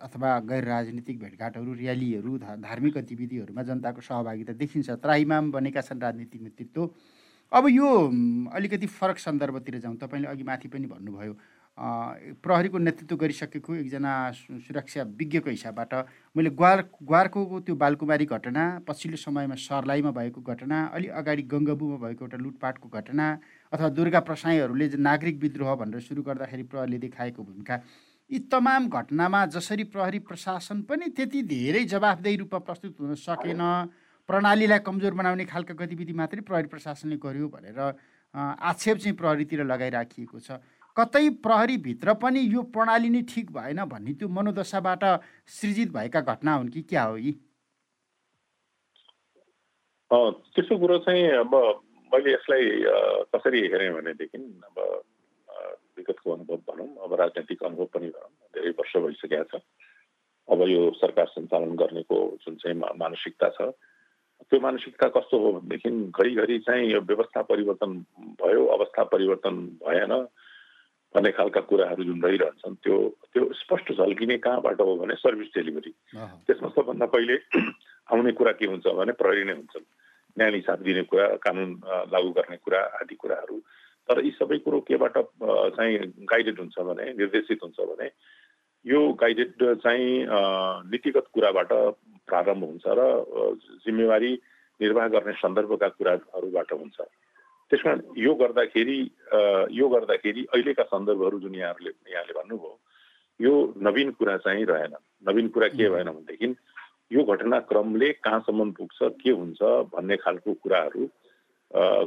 अथवा 0.00 0.30
गैर 0.48 0.64
राजनीतिक 0.64 1.18
भेटघाटहरू 1.20 1.72
र्यालीहरू 1.74 2.38
धार्मिक 2.38 2.94
गतिविधिहरूमा 2.96 3.62
जनताको 3.68 4.00
सहभागिता 4.00 4.52
देखिन्छ। 4.56 4.88
त्राइमाम 5.04 5.50
बनेका 5.52 5.80
छन् 5.80 6.00
राजनीतिक 6.00 6.40
नेतृत्व। 6.42 6.88
अब 7.52 7.64
यो 7.68 7.88
अलिकति 8.56 8.86
फरक 8.86 9.18
सन्दर्भतिर 9.18 9.78
जाउँ। 9.84 9.96
तपाईँले 9.98 10.28
अघि 10.28 10.44
माथि 10.44 10.68
पनि 10.68 10.86
भन्नुभयो 10.86 11.32
प्रहरीको 11.78 12.78
नेतृत्व 12.78 13.16
गरिसकेको 13.16 13.74
एकजना 13.74 14.12
सुरक्षा 14.66 15.02
विज्ञको 15.18 15.50
हिसाबबाट 15.50 15.94
मैले 16.36 16.50
ग्वार 16.58 16.82
ग्वारको 17.10 17.60
त्यो 17.66 17.74
बालकुमारी 17.82 18.26
घटना 18.26 18.64
पछिल्लो 18.88 19.16
समयमा 19.16 19.54
सर्लाईमा 19.62 20.10
भएको 20.18 20.40
घटना 20.42 20.82
अलि 20.98 21.06
अगाडि 21.20 21.42
गङ्गबुमा 21.54 21.96
भएको 22.02 22.24
एउटा 22.24 22.38
लुटपाटको 22.42 22.88
घटना 22.98 23.26
अथवा 23.72 23.88
दुर्गा 23.94 24.20
प्रसाईहरूले 24.26 24.88
नागरिक 25.08 25.38
विद्रोह 25.40 25.74
भनेर 25.84 26.00
सुरु 26.08 26.22
गर्दाखेरि 26.28 26.62
प्रहरीले 26.74 26.98
देखाएको 27.06 27.42
भूमिका 27.44 27.80
यी 28.30 28.38
तमाम 28.52 28.88
घटनामा 28.98 29.46
जसरी 29.54 29.84
प्रहरी 29.94 30.18
प्रशासन 30.26 30.82
पनि 30.90 31.14
त्यति 31.16 31.42
धेरै 31.54 31.84
जवाफदेही 31.94 32.36
रूपमा 32.36 32.58
प्रस्तुत 32.66 33.00
हुन 33.00 33.14
सकेन 33.22 33.62
प्रणालीलाई 34.28 34.78
कमजोर 34.86 35.14
बनाउने 35.14 35.44
खालका 35.48 35.74
गतिविधि 35.74 36.12
मात्रै 36.12 36.40
प्रहरी 36.48 36.68
प्रशासनले 36.68 37.16
गर्यो 37.22 37.48
भनेर 37.48 37.80
आक्षेप 38.34 38.96
चाहिँ 38.98 39.16
प्रहरीतिर 39.16 39.64
लगाइराखिएको 39.64 40.38
छ। 40.40 40.60
कतै 40.98 41.28
प्रहरीभित्र 41.42 42.14
पनि 42.22 42.40
यो 42.54 42.62
प्रणाली 42.74 43.08
नै 43.10 43.22
ठिक 43.32 43.50
भएन 43.52 43.84
भन्ने 43.90 44.12
त्यो 44.20 44.28
मनोदशाबाट 44.28 45.04
सृजित 45.58 45.92
भएका 45.92 46.20
घटना 46.20 46.54
हुन् 46.54 46.70
कि 46.74 46.82
क्या 46.82 47.02
हो 47.02 47.16
यी? 47.16 47.32
त्यस्तो 50.10 50.78
कुरो 50.78 50.98
चाहिँ 51.04 51.28
अब 51.44 51.54
मैले 52.12 52.32
यसलाई 52.32 52.64
कसरी 53.34 53.60
हेरेँ 53.72 53.92
भनेदेखि 53.94 54.38
अब 54.38 54.78
विगतको 55.98 56.32
अनुभव 56.32 56.56
भनौँ 56.68 56.88
अब 57.04 57.14
राजनैतिक 57.20 57.62
अनुभव 57.64 57.84
पनि 57.94 58.08
भनौँ 58.08 58.32
धेरै 58.56 58.70
वर्ष 58.78 58.96
भइसकेका 58.96 59.44
छ। 59.52 59.60
अब 60.48 60.60
यो 60.68 60.82
सरकार 60.96 61.26
सञ्चालन 61.28 61.76
गर्नेको 61.76 62.18
जुन 62.42 62.54
चाहिँ 62.56 62.76
मानसिकता 62.78 63.48
छ 63.56 63.70
त्यो 64.48 64.60
मानसिकता 64.60 65.08
कस्तो 65.14 65.38
हो 65.38 65.52
भनेदेखि 65.52 65.90
घरिघरि 66.08 66.58
चाहिँ 66.66 66.90
यो 66.92 67.00
व्यवस्था 67.04 67.42
परिवर्तन 67.50 67.90
भयो 68.42 68.64
अवस्था 68.76 69.04
परिवर्तन 69.12 69.56
भएन। 69.84 70.12
भन्ने 71.18 71.30
खालका 71.34 71.60
कुराहरू 71.66 72.04
जुन 72.04 72.22
रहिरहन्छन् 72.22 72.74
त्यो 72.78 72.96
त्यो 73.34 73.42
स्पष्ट 73.58 73.92
झल्किने 73.98 74.36
कहाँबाट 74.38 74.80
हो 74.80 74.94
भने 75.02 75.14
सर्भिस 75.18 75.48
डेलिभरी। 75.58 75.92
त्यसमा 76.46 76.68
सबभन्दा 76.78 77.06
पहिले 77.10 77.36
आउने 78.14 78.32
कुरा 78.38 78.52
के 78.54 78.66
हुन्छ 78.70 78.86
भने 78.86 79.12
प्रहरी 79.18 79.44
नै 79.44 79.54
हुन्छन्। 79.58 79.86
न्याय 80.38 80.50
हिसाब 80.54 80.78
दिने 80.86 81.02
कुरा 81.10 81.26
कानुन 81.42 81.70
लागू 82.14 82.30
गर्ने 82.38 82.56
कुरा 82.62 82.80
आदि 83.02 83.14
कुराहरू। 83.18 83.58
तर 84.08 84.24
यी 84.24 84.30
सबै 84.38 84.58
कुरो 84.62 84.78
केबाट 84.88 85.16
चाहिँ 85.74 85.98
गाइडेड 86.22 86.58
हुन्छ 86.58 86.78
भने 86.86 87.04
निर्देशित 87.18 87.58
हुन्छ 87.62 87.78
भने 87.90 88.08
यो 88.86 89.00
गाइडेड 89.20 89.52
चाहिँ 89.82 90.06
नीतिगत 90.90 91.26
कुराबाट 91.34 91.72
प्रारम्भ 92.30 92.64
हुन्छ 92.64 92.86
र 92.86 93.02
जिम्मेवारी 93.84 94.32
निर्वाह 94.80 95.08
गर्ने 95.14 95.32
सन्दर्भका 95.42 95.88
कुराहरूबाट 95.98 96.72
हुन्छ। 96.72 96.98
त्यसमा 97.70 97.92
यो 98.16 98.34
गर्दाखेरि 98.34 98.98
यो 99.78 99.88
गर्दाखेरि 99.88 100.42
अहिलेका 100.54 100.84
सन्दर्भहरू 100.88 101.40
जुन 101.40 101.54
यहाँहरूले 101.54 101.92
यहाँले 102.12 102.32
भन्नुभयो 102.32 102.78
यो 103.40 103.52
नवीन 103.82 104.10
कुरा 104.18 104.36
चाहिँ 104.44 104.64
रहेन। 104.66 104.94
नवीन 105.28 105.48
कुरा 105.54 105.68
के 105.68 105.88
भएन 105.90 106.08
भनेदेखि 106.10 106.54
यो 107.12 107.24
घटनाक्रमले 107.24 108.08
कहाँसम्म 108.24 108.70
पुग्छ 108.72 108.98
के 109.20 109.30
हुन्छ 109.30 109.60
भन्ने 109.92 110.16
खालको 110.16 110.52
कुराहरू 110.62 111.08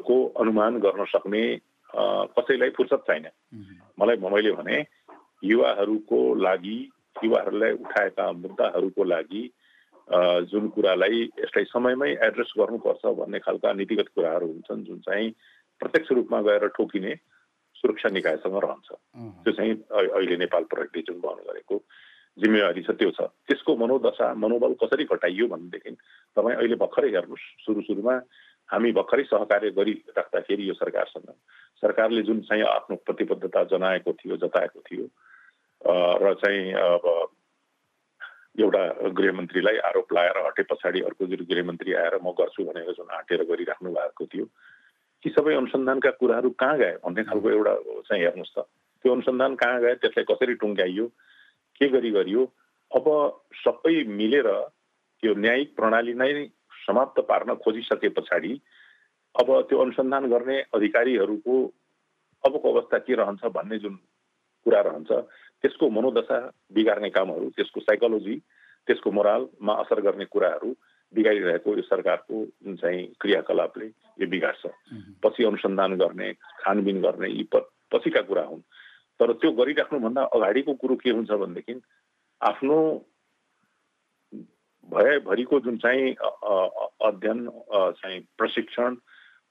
को 0.07 0.15
अनुमान 0.39 0.79
गर्न 0.79 1.05
सक्ने 1.13 1.43
कसैलाई 2.35 2.69
फुर्सद 2.77 3.01
छैन। 3.07 3.25
मलाई 3.99 4.17
मैले 4.17 4.51
भने 4.51 4.85
युवाहरूको 5.43 6.19
लागि 6.35 6.77
युवाहरूलाई 7.23 7.71
उठाएका 7.71 8.31
मुद्दाहरूको 8.31 9.03
लागि 9.03 9.43
जुन 10.11 10.67
कुरालाई 10.75 11.19
यसलाई 11.39 11.65
समयमै 11.71 12.11
एड्रेस 12.27 12.51
गर्नुपर्छ 12.59 13.03
भन्ने 13.19 13.39
खालका 13.39 13.73
नीतिगत 13.73 14.07
कुराहरू 14.15 14.47
हुन्छन् 14.47 14.83
जुन 14.85 14.99
चाहिँ 15.07 15.29
प्रत्यक्ष 15.81 16.11
रूपमा 16.11 16.41
गएर 16.41 16.67
ठोकिने 16.75 17.15
सुरक्षा 17.75 18.09
निकायसँग 18.09 18.57
रहन्छ। 18.63 18.89
त्यो 19.43 19.51
चाहिँ 19.53 19.73
अहिले 19.95 20.37
नेपाल 20.37 20.63
प्रहरीले 20.67 21.01
जुन 21.07 21.21
वहन 21.23 21.39
गरेको 21.47 21.75
जिम्मेवारी 22.37 22.81
छ 22.83 22.91
त्यो 22.99 23.11
छ। 23.11 23.21
त्यसको 23.47 23.75
मनोदशा 23.75 24.27
मनोबल 24.35 24.73
कसरी 24.83 25.03
घटाइयो 25.07 25.47
भनेदेखि 25.47 25.91
तपाईँ 26.37 26.55
अहिले 26.55 26.75
भर्खरै 26.83 27.09
हेर्नुहोस् 27.15 27.47
सुरु 27.65 27.81
सुरुमा 27.87 28.15
हामी 28.69 28.91
भर्खरै 28.91 29.23
सहकार्य 29.31 29.69
गरिराख्दाखेरि 29.79 30.69
यो 30.69 30.73
सरकारसँग 30.75 31.29
सरकारले 31.83 32.21
जुन 32.27 32.39
चाहिँ 32.47 32.63
आफ्नो 32.67 32.95
प्रतिबद्धता 33.07 33.63
जनाएको 33.71 34.11
थियो 34.19 34.37
जताएको 34.43 34.79
थियो 34.87 35.05
र 36.23 36.33
चाहिँ 36.43 36.73
अब 36.73 37.05
एउटा 38.55 39.09
गृहमन्त्रीलाई 39.17 39.77
आरोप 39.87 40.13
लगाएर 40.13 40.37
हटे 40.45 40.63
पछाडि 40.63 41.01
अर्को 41.01 41.25
जुन 41.27 41.45
गृहमन्त्री 41.51 41.93
आएर 41.93 42.15
म 42.23 42.31
गर्छु 42.35 42.63
भनेर 42.63 42.91
जुन 42.91 43.07
आँटेर 43.15 43.43
गरिराख्नु 43.47 43.91
भएको 43.91 44.25
थियो 44.25 44.45
ती 45.23 45.29
सबै 45.29 45.53
अनुसन्धानका 45.55 46.11
कुराहरू 46.19 46.49
कहाँ 46.59 46.77
गए? 46.77 46.93
भन्ने 47.05 47.23
खालको 47.23 47.49
एउटा 47.49 47.73
चाहिँ 48.09 48.23
हेर्नुहोस् 48.23 48.53
त। 48.57 48.65
त्यो 49.05 49.13
अनुसन्धान 49.13 49.55
कहाँ 49.55 49.81
गए? 49.81 49.95
त्यसलाई 49.95 50.25
कसरी 50.25 50.53
टुङ्ग्याइयो? 50.53 51.05
के 51.77 51.87
गरी 51.87 52.11
गरियो? 52.11 52.43
अब 52.91 53.05
सबै 53.63 54.03
मिलेर 54.03 54.47
त्यो 55.23 55.33
न्यायिक 55.35 55.75
प्रणाली 55.75 56.13
नै 56.13 56.31
समाप्त 56.87 57.19
पार्न 57.29 57.55
खोजिसके 57.63 58.09
पछाडि 58.09 58.53
अब 59.35 59.47
त्यो 59.69 59.77
अनुसन्धान 59.79 60.25
गर्ने 60.25 60.57
अधिकारीहरूको 60.73 61.55
अबको 62.43 62.71
अवस्था 62.73 62.97
के 62.97 63.13
रहन्छ 63.15 63.45
भन्ने 63.45 63.77
जुन 63.79 63.95
कुरा 64.65 64.81
रहन्छ 64.81 65.11
त्यसको 65.63 65.89
मनोदशा 65.89 66.39
बिगार्ने 66.73 67.09
कामहरू 67.09 67.49
त्यसको 67.57 67.79
साइकोलोजी 67.81 68.35
त्यसको 68.87 69.11
मोरालमा 69.11 69.73
असर 69.81 70.01
गर्ने 70.01 70.25
कुराहरू 70.25 70.69
बिगारिरहेको 71.13 71.75
यो 71.77 71.81
सरकारको 71.83 72.35
जुन 72.63 72.75
चाहिँ 72.75 73.01
क्रियाकलापले 73.19 73.85
यो 74.21 74.27
बिगार्छ। 74.27 74.63
पछि 75.23 75.43
अनुसन्धान 75.43 75.97
गर्ने 75.97 76.33
छानबिन 76.61 77.01
गर्ने 77.01 77.29
यी 77.29 77.43
पछिका 77.53 78.21
कुरा 78.21 78.43
हुन्। 78.43 78.61
तर 79.19 79.33
त्यो 79.33 79.51
गरिराख्नुभन्दा 79.51 80.21
अगाडिको 80.33 80.73
कुरो 80.73 80.95
के 80.95 81.09
हुन्छ 81.09 81.31
भनेदेखि 81.31 81.75
आफ्नो 82.41 82.77
भएभरिको 84.89 85.59
जुन 85.59 85.77
चाहिँ 85.77 86.15
अध्ययन 87.07 87.39
चाहिँ 88.01 88.19
प्रशिक्षण 88.37 88.95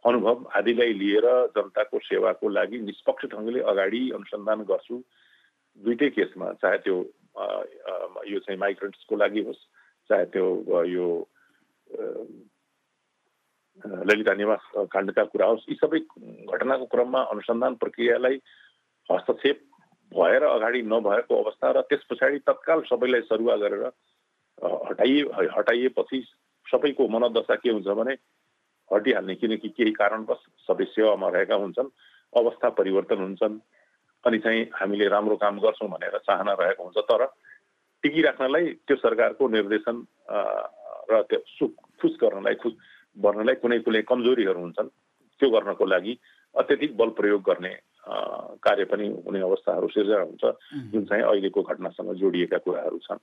अनुभव 0.05 0.45
आदिलाई 0.57 0.93
लिएर 0.93 1.27
जनताको 1.57 1.99
सेवाको 2.03 2.49
लागि 2.49 2.79
निष्पक्ष 2.81 3.25
ढङ्गले 3.33 3.61
अगाडि 3.63 4.03
अनुसन्धान 4.11 4.63
गर्छु 4.65 4.97
दुइटै 5.79 6.11
केसमा 6.11 6.53
चाहे 6.63 6.79
त्यो 6.79 6.97
यो 8.27 8.39
चाहिँ 8.39 8.59
माइग्रेन्ट्सको 8.59 9.17
लागि 9.17 9.43
होस् 9.45 9.63
चाहे 10.11 10.25
त्यो 10.35 10.85
यो 10.85 11.07
ललिता 14.05 14.35
निवास 14.35 14.65
काण्डका 14.93 15.25
कुरा 15.25 15.47
होस् 15.47 15.69
यी 15.69 15.75
सबै 15.75 16.01
घटनाको 16.53 16.87
क्रममा 16.87 17.21
अनुसन्धान 17.35 17.75
प्रक्रियालाई 17.75 18.37
हस्तक्षेप 19.11 19.59
भएर 20.13 20.43
अगाडि 20.43 20.83
नभएको 20.83 21.43
अवस्था 21.43 21.71
र 21.71 21.81
त्यस 21.89 22.05
पछाडि 22.11 22.39
तत्काल 22.47 22.83
सबैलाई 22.91 23.21
सरुवा 23.31 23.57
गरेर 23.57 23.85
हटाइए 24.91 25.23
हटाइएपछि 25.57 26.21
सबैको 26.67 27.09
मनोदशा 27.09 27.55
के 27.55 27.71
हुन्छ 27.71 27.87
भने 28.01 28.15
हटिहाल्ने 28.91 29.35
किनकि 29.35 29.69
केही 29.69 29.93
कारणवश 29.93 30.41
सबै 30.69 30.85
सेवामा 30.85 31.29
रहेका 31.29 31.55
हुन्छन् 31.55 31.95
अवस्था 32.33 32.69
परिवर्तन 32.79 33.21
हुन्छन्। 33.23 33.59
अनि 34.25 34.39
चाहिँ 34.39 34.63
हामीले 34.75 35.09
राम्रो 35.09 35.37
काम 35.37 35.59
गर्छौँ 35.61 35.89
भनेर 35.91 36.19
चाहना 36.27 36.53
रहेको 36.61 36.83
हुन्छ। 36.85 36.99
तर 37.11 37.25
टिकिराख्नलाई 38.05 38.67
त्यो 38.87 38.97
सरकारको 38.97 39.49
निर्देशन 39.49 39.97
र 41.11 41.23
त्यो 41.31 41.39
सुख 41.59 41.73
खुस 42.01 42.17
गर्नलाई 42.23 42.55
खुस 42.63 42.73
भर्नलाई 43.17 43.55
कुनै 43.63 43.79
कुनै 43.85 44.03
कमजोरीहरू 44.09 44.61
हुन्छन्। 44.61 44.89
त्यो 45.41 45.49
गर्नको 45.51 45.85
लागि 45.85 46.13
अत्यधिक 46.55 46.97
बल 46.97 47.11
प्रयोग 47.19 47.43
गर्ने 47.43 47.73
कार्य 48.61 48.85
पनि 48.93 49.07
हुने 49.27 49.41
अवस्थाहरू 49.41 49.89
सिर्जना 49.89 50.25
हुन्छ 50.29 50.45
जुन 50.93 51.05
चाहिँ 51.05 51.23
अहिलेको 51.23 51.63
घटनासँग 51.63 52.15
जोडिएका 52.21 52.59
कुराहरू 52.65 52.99
छन्। 52.99 53.21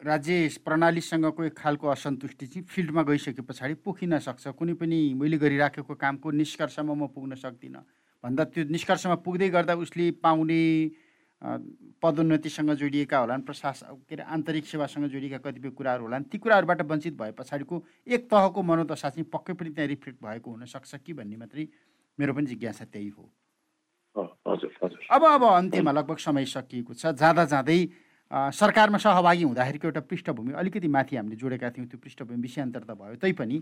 राज्य 0.00 0.60
प्रणालीसँगको 0.64 1.44
एक 1.44 1.56
खालको 1.56 1.88
असन्तुष्टि 1.88 2.46
चाहिँ 2.46 2.66
फिल्डमा 2.68 3.02
गइसके 3.08 3.42
पछाडि 3.42 3.74
पोखिन 3.84 4.18
सक्छ। 4.18 4.52
कुनै 4.58 4.74
पनि 4.80 4.98
मैले 5.16 5.36
गरिराखेको 5.38 5.94
कामको 5.94 6.30
निष्कर्षमा 6.30 6.94
म 6.94 7.06
पुग्न 7.14 7.34
सक्दिनँ। 7.40 7.84
भन्दा 8.24 8.44
त्यो 8.56 8.64
निष्कर्षमा 8.72 9.14
पुग्दै 9.20 9.48
गर्दा 9.52 9.74
उसले 9.84 10.10
पाउने 10.24 10.60
पदोन्नतिसँग 12.02 12.70
जोडिएका 12.80 13.18
होलान् 13.18 13.42
प्रशासन 13.44 13.86
के 14.08 14.14
अरे 14.14 14.24
आन्तरिक 14.32 14.64
सेवासँग 14.66 15.04
जोडिएका 15.12 15.38
कतिपय 15.44 15.70
कुराहरू 15.76 16.04
होलान् 16.04 16.24
ती 16.32 16.38
कुराहरूबाट 16.40 16.82
वञ्चित 16.90 17.14
भए 17.20 17.32
पछाडिको 17.36 17.82
एक 18.08 18.22
तहको 18.30 18.62
मनोदशा 18.64 19.08
चाहिँ 19.08 19.28
पक्कै 19.28 19.52
पनि 19.52 19.70
त्यहाँ 19.76 19.88
रिफ्लेक्ट 19.88 20.24
भएको 20.24 20.50
हुनसक्छ 20.50 20.94
कि 21.04 21.12
भन्ने 21.12 21.36
मात्रै 21.36 21.68
मेरो 22.18 22.32
पनि 22.32 22.46
जिज्ञासा 22.46 22.84
त्यही 22.88 23.08
हो। 23.08 23.28
अब 24.16 25.24
अब 25.26 25.44
अन्त्यमा 25.44 25.92
लगभग 25.92 26.18
समय 26.24 26.44
सकिएको 26.48 26.94
छ। 26.94 27.12
जाँदा 27.12 27.44
जाँदै 27.44 27.78
सरकारमा 28.32 28.98
सहभागी 28.98 29.42
हुँदाखेरिको 29.44 29.86
एउटा 29.88 30.00
पृष्ठभूमि 30.00 30.52
अलिकति 30.56 30.88
माथि 30.88 31.16
हामीले 31.16 31.36
जोडेका 31.36 31.70
थियौँ। 31.70 31.88
त्यो 31.88 31.98
पृष्ठभूमि 32.00 32.40
विषयान्तर 32.40 32.82
त 32.88 32.96
भयो। 32.96 33.16
तैपनि 33.20 33.56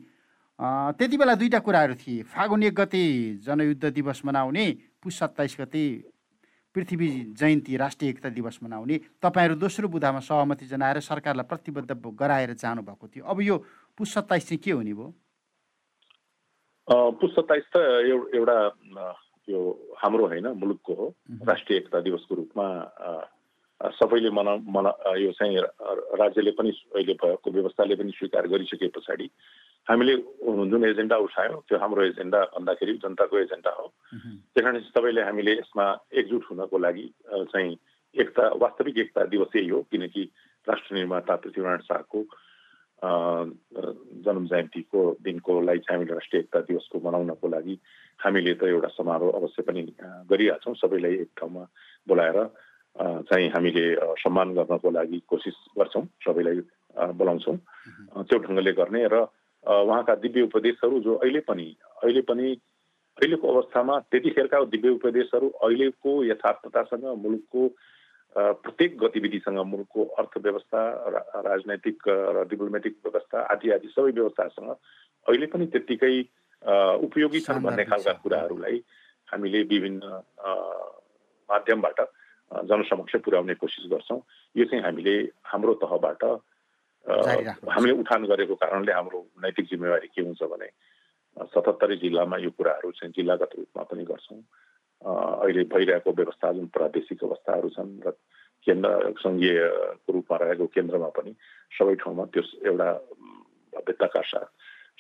त्यति 0.63 1.17
बेला 1.19 1.35
दुईवटा 1.35 1.59
कुराहरू 1.59 1.95
थिए। 1.99 2.23
फागुन 2.25 2.63
एक 2.63 2.75
गते 2.75 3.03
जनयुद्ध 3.43 3.85
दिवस 3.85 4.23
मनाउने 4.25 4.67
पुस 5.03 5.19
सत्ताइस 5.19 5.57
गते 5.61 5.83
पृथ्वी 6.75 7.09
जयन्ती 7.35 7.77
राष्ट्रिय 7.77 8.11
एकता 8.11 8.29
दिवस 8.31 8.59
मनाउने। 8.63 8.97
तपाईँहरू 9.23 9.55
दोस्रो 9.59 9.89
बुधामा 9.89 10.21
सहमति 10.23 10.67
जनाएर 10.67 11.01
सरकारलाई 11.03 11.47
प्रतिबद्ध 11.51 11.91
गराएर 12.15 12.53
जानुभएको 12.55 13.07
थियो। 13.09 13.25
अब 13.27 13.41
यो 13.43 13.57
पुस 13.99 14.15
सत्ताइस 14.15 14.49
चाहिँ 14.49 14.61
के 14.63 14.71
हुने 14.71 14.95
भयो? 14.95 15.13
पुस 16.89 17.31
सत्ताइस 17.37 17.65
त 17.75 17.77
एउटा 18.33 18.57
यो 19.49 19.61
हाम्रो 19.99 20.27
होइन 20.27 20.47
मुलुकको 20.47 20.95
हो। 20.95 21.07
राष्ट्रिय 21.43 21.79
एकता 21.79 22.01
दिवसको 22.01 22.35
रूपमा 22.35 22.67
सबैले 23.83 24.31
मना 24.31 24.55
मना 24.63 24.91
यो 25.19 25.33
चाहिँ 25.33 25.59
राज्यले 26.21 26.51
पनि 26.55 26.71
अहिले 26.95 27.15
भएको 27.19 27.51
व्यवस्थाले 27.51 27.95
पनि 27.99 28.13
स्वीकार 28.19 28.47
गरिसके 28.49 28.89
पछाडि 28.95 29.27
हामीले 29.87 30.15
जुन 30.71 30.85
एजेन्डा 30.85 31.17
उठायौँ 31.17 31.61
त्यो 31.69 31.79
हाम्रो 31.79 32.03
एजेन्डा 32.05 32.41
भन्दाखेरि 32.55 32.93
जनताको 33.03 33.39
एजेन्डा 33.39 33.71
हो। 33.79 33.87
त्यही 34.55 34.63
कारण 34.63 34.79
सबैले 34.95 35.23
हामीले 35.23 35.53
यसमा 35.59 35.87
एकजुट 36.15 36.45
हुनको 36.51 36.79
लागि 36.79 37.07
चाहिँ 37.51 37.77
एकता 38.15 38.49
वास्तविक 38.63 38.99
एकता 38.99 39.25
दिवस 39.35 39.57
यही 39.57 39.69
हो 39.69 39.81
किनकि 39.91 40.23
राष्ट्र 40.67 40.95
निर्माता 40.95 41.37
पृथ्वीनारायण 41.43 41.83
शाहको 41.83 42.25
जन्म 43.03 44.47
जयन्तीको 44.47 45.01
दिनको 45.27 45.61
लागि 45.61 45.79
चाहिँ 45.79 45.99
हामीले 45.99 46.15
राष्ट्रिय 46.15 46.41
एकता 46.41 46.61
दिवसको 46.71 47.01
मनाउनको 47.03 47.49
लागि 47.49 47.79
हामीले 48.25 48.55
त 48.55 48.63
एउटा 48.71 48.89
समारोह 48.95 49.33
अवश्य 49.35 49.63
पनि 49.67 49.83
गरिरहेछौँ 50.31 50.75
सबैलाई 50.79 51.15
एक 51.27 51.31
ठाउँमा 51.35 51.67
बोलाएर 52.09 52.39
चाहिँ 52.99 53.49
हामीले 53.51 53.85
सम्मान 54.21 54.53
गर्नको 54.55 54.91
लागि 54.91 55.19
कोसिस 55.29 55.57
गर्छौँ 55.79 56.05
सबैलाई 56.25 56.61
बोलाउँछौँ। 57.15 57.57
त्यो 58.23 58.39
ढङ्गले 58.39 58.73
गर्ने 58.73 59.07
र 59.09 59.27
उहाँका 59.65 60.15
दिव्य 60.21 60.43
उपदेशहरू 60.43 61.01
जो 61.01 61.15
अहिले 61.17 61.41
पनि 61.49 61.67
अहिले 62.03 62.21
पनि 62.29 62.47
अहिलेको 63.19 63.49
अवस्थामा 63.49 63.99
त्यतिखेरका 64.11 64.65
दिव्य 64.67 64.91
उपदेशहरू 64.91 65.49
अहिलेको 65.63 66.13
यथार्थतासँग 66.25 67.05
मुलुकको 67.17 67.63
प्रत्येक 68.37 68.97
गतिविधिसँग 68.99 69.59
मुलुकको 69.65 70.05
अर्थव्यवस्था 70.19 70.81
राजनैतिक 71.49 72.09
र 72.09 72.45
डिप्लोमेटिक 72.51 72.97
व्यवस्था 73.05 73.41
आदि 73.53 73.71
आदि 73.71 73.89
सबै 73.89 74.11
व्यवस्थासँग 74.11 74.71
अहिले 74.71 75.47
पनि 75.47 75.67
त्यत्तिकै 75.67 76.15
उपयोगी 77.07 77.41
छन् 77.41 77.63
भन्ने 77.63 77.85
खालका 77.85 78.13
कुराहरूलाई 78.25 78.83
हामीले 79.29 79.63
विभिन्न 79.69 80.23
माध्यमबाट 81.49 82.01
जनसमक्ष 82.53 83.17
पुर्याउने 83.25 83.55
कोसिस 83.61 83.87
गर्छौँ। 83.93 84.21
यो 84.57 84.65
चाहिँ 84.65 84.85
हामीले 84.85 85.15
हाम्रो 85.45 85.75
तहबाट 85.83 86.23
हामीले 87.73 87.93
उठान 88.03 88.23
गरेको 88.31 88.55
कारणले 88.63 88.93
हाम्रो 88.93 89.21
नैतिक 89.43 89.67
जिम्मेवारी 89.71 90.09
के 90.15 90.23
हुन्छ 90.23 90.43
भने 90.53 90.69
सतहत्तरी 91.51 91.97
जिल्लामा 92.05 92.37
यो 92.45 92.51
कुराहरू 92.53 92.91
चाहिँ 92.93 93.13
जिल्लागत 93.17 93.51
रूपमा 93.59 93.83
पनि 93.89 94.05
गर्छौँ। 94.05 94.41
अहिले 95.03 95.63
भइरहेको 95.73 96.11
व्यवस्था 96.13 96.53
जुन 96.53 96.67
प्रादेशिक 96.77 97.25
अवस्थाहरू 97.25 97.69
छन् 97.75 98.01
र 98.07 98.11
केन्द्र 98.67 99.19
सङ्घीयको 99.19 100.13
रूपमा 100.13 100.37
रहेको 100.39 100.67
केन्द्रमा 100.77 101.09
पनि 101.17 101.33
सबै 101.79 101.95
ठाउँमा 101.99 102.25
त्यो 102.31 102.43
एउटा 102.71 102.91
भव्यताका 103.73 104.23
साथ 104.31 104.47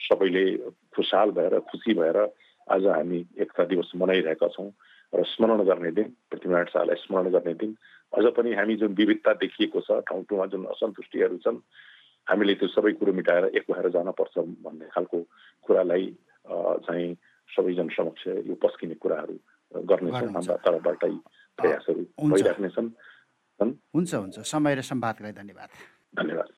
सबैले 0.08 0.44
खुसहाल 0.90 1.30
भएर 1.38 1.58
खुसी 1.70 1.94
भएर 1.94 2.18
आज 2.66 2.86
हामी 2.86 3.18
एकता 3.38 3.64
दिवस 3.70 3.92
मनाइरहेका 3.94 4.48
छौँ। 4.56 4.70
र 5.12 5.24
स्मरण 5.28 5.62
गर्ने 5.68 5.90
दिन 5.92 6.08
पृथ्वीनारायण 6.30 6.68
शाहलाई 6.72 6.96
स्मरण 7.04 7.30
गर्ने 7.30 7.54
दिन। 7.62 7.76
अझ 8.12 8.24
पनि 8.36 8.50
हामी 8.54 8.74
जुन 8.76 8.92
विविधता 8.94 9.32
देखिएको 9.40 9.80
छ 9.80 9.90
ठाउँ 10.08 10.22
ठाउँमा 10.28 10.46
जुन 10.52 10.64
असन्तुष्टिहरू 10.72 11.36
छन् 11.44 11.58
हामीले 12.26 12.54
त्यो 12.54 12.68
सबै 12.68 12.92
कुरो 13.00 13.12
मिटाएर 13.12 13.44
एक 13.56 13.64
भएर 13.68 13.88
जानुपर्छ 13.92 14.36
भन्ने 14.64 14.86
खालको 14.94 15.18
कुरालाई 15.66 16.04
चाहिँ 16.86 17.08
सबैजन 17.48 17.88
समक्ष 17.96 18.26
यो 18.48 18.54
पस्किने 18.62 18.94
कुराहरू 19.02 19.36
गर्नेछौँ 19.74 20.32
हाम्रा 20.32 20.56
तर्फबाटै 20.64 21.14
प्रयासहरू 21.58 22.02
भइराख्नेछन् 22.32 22.90
हुन्छ 23.60 24.12
हुन्छ। 24.14 24.36
समय 24.52 24.74
र 24.74 24.80
सम्वादलाई 24.82 25.32
धन्यवाद। 25.32 25.70
धन्यवाद। 26.16 26.48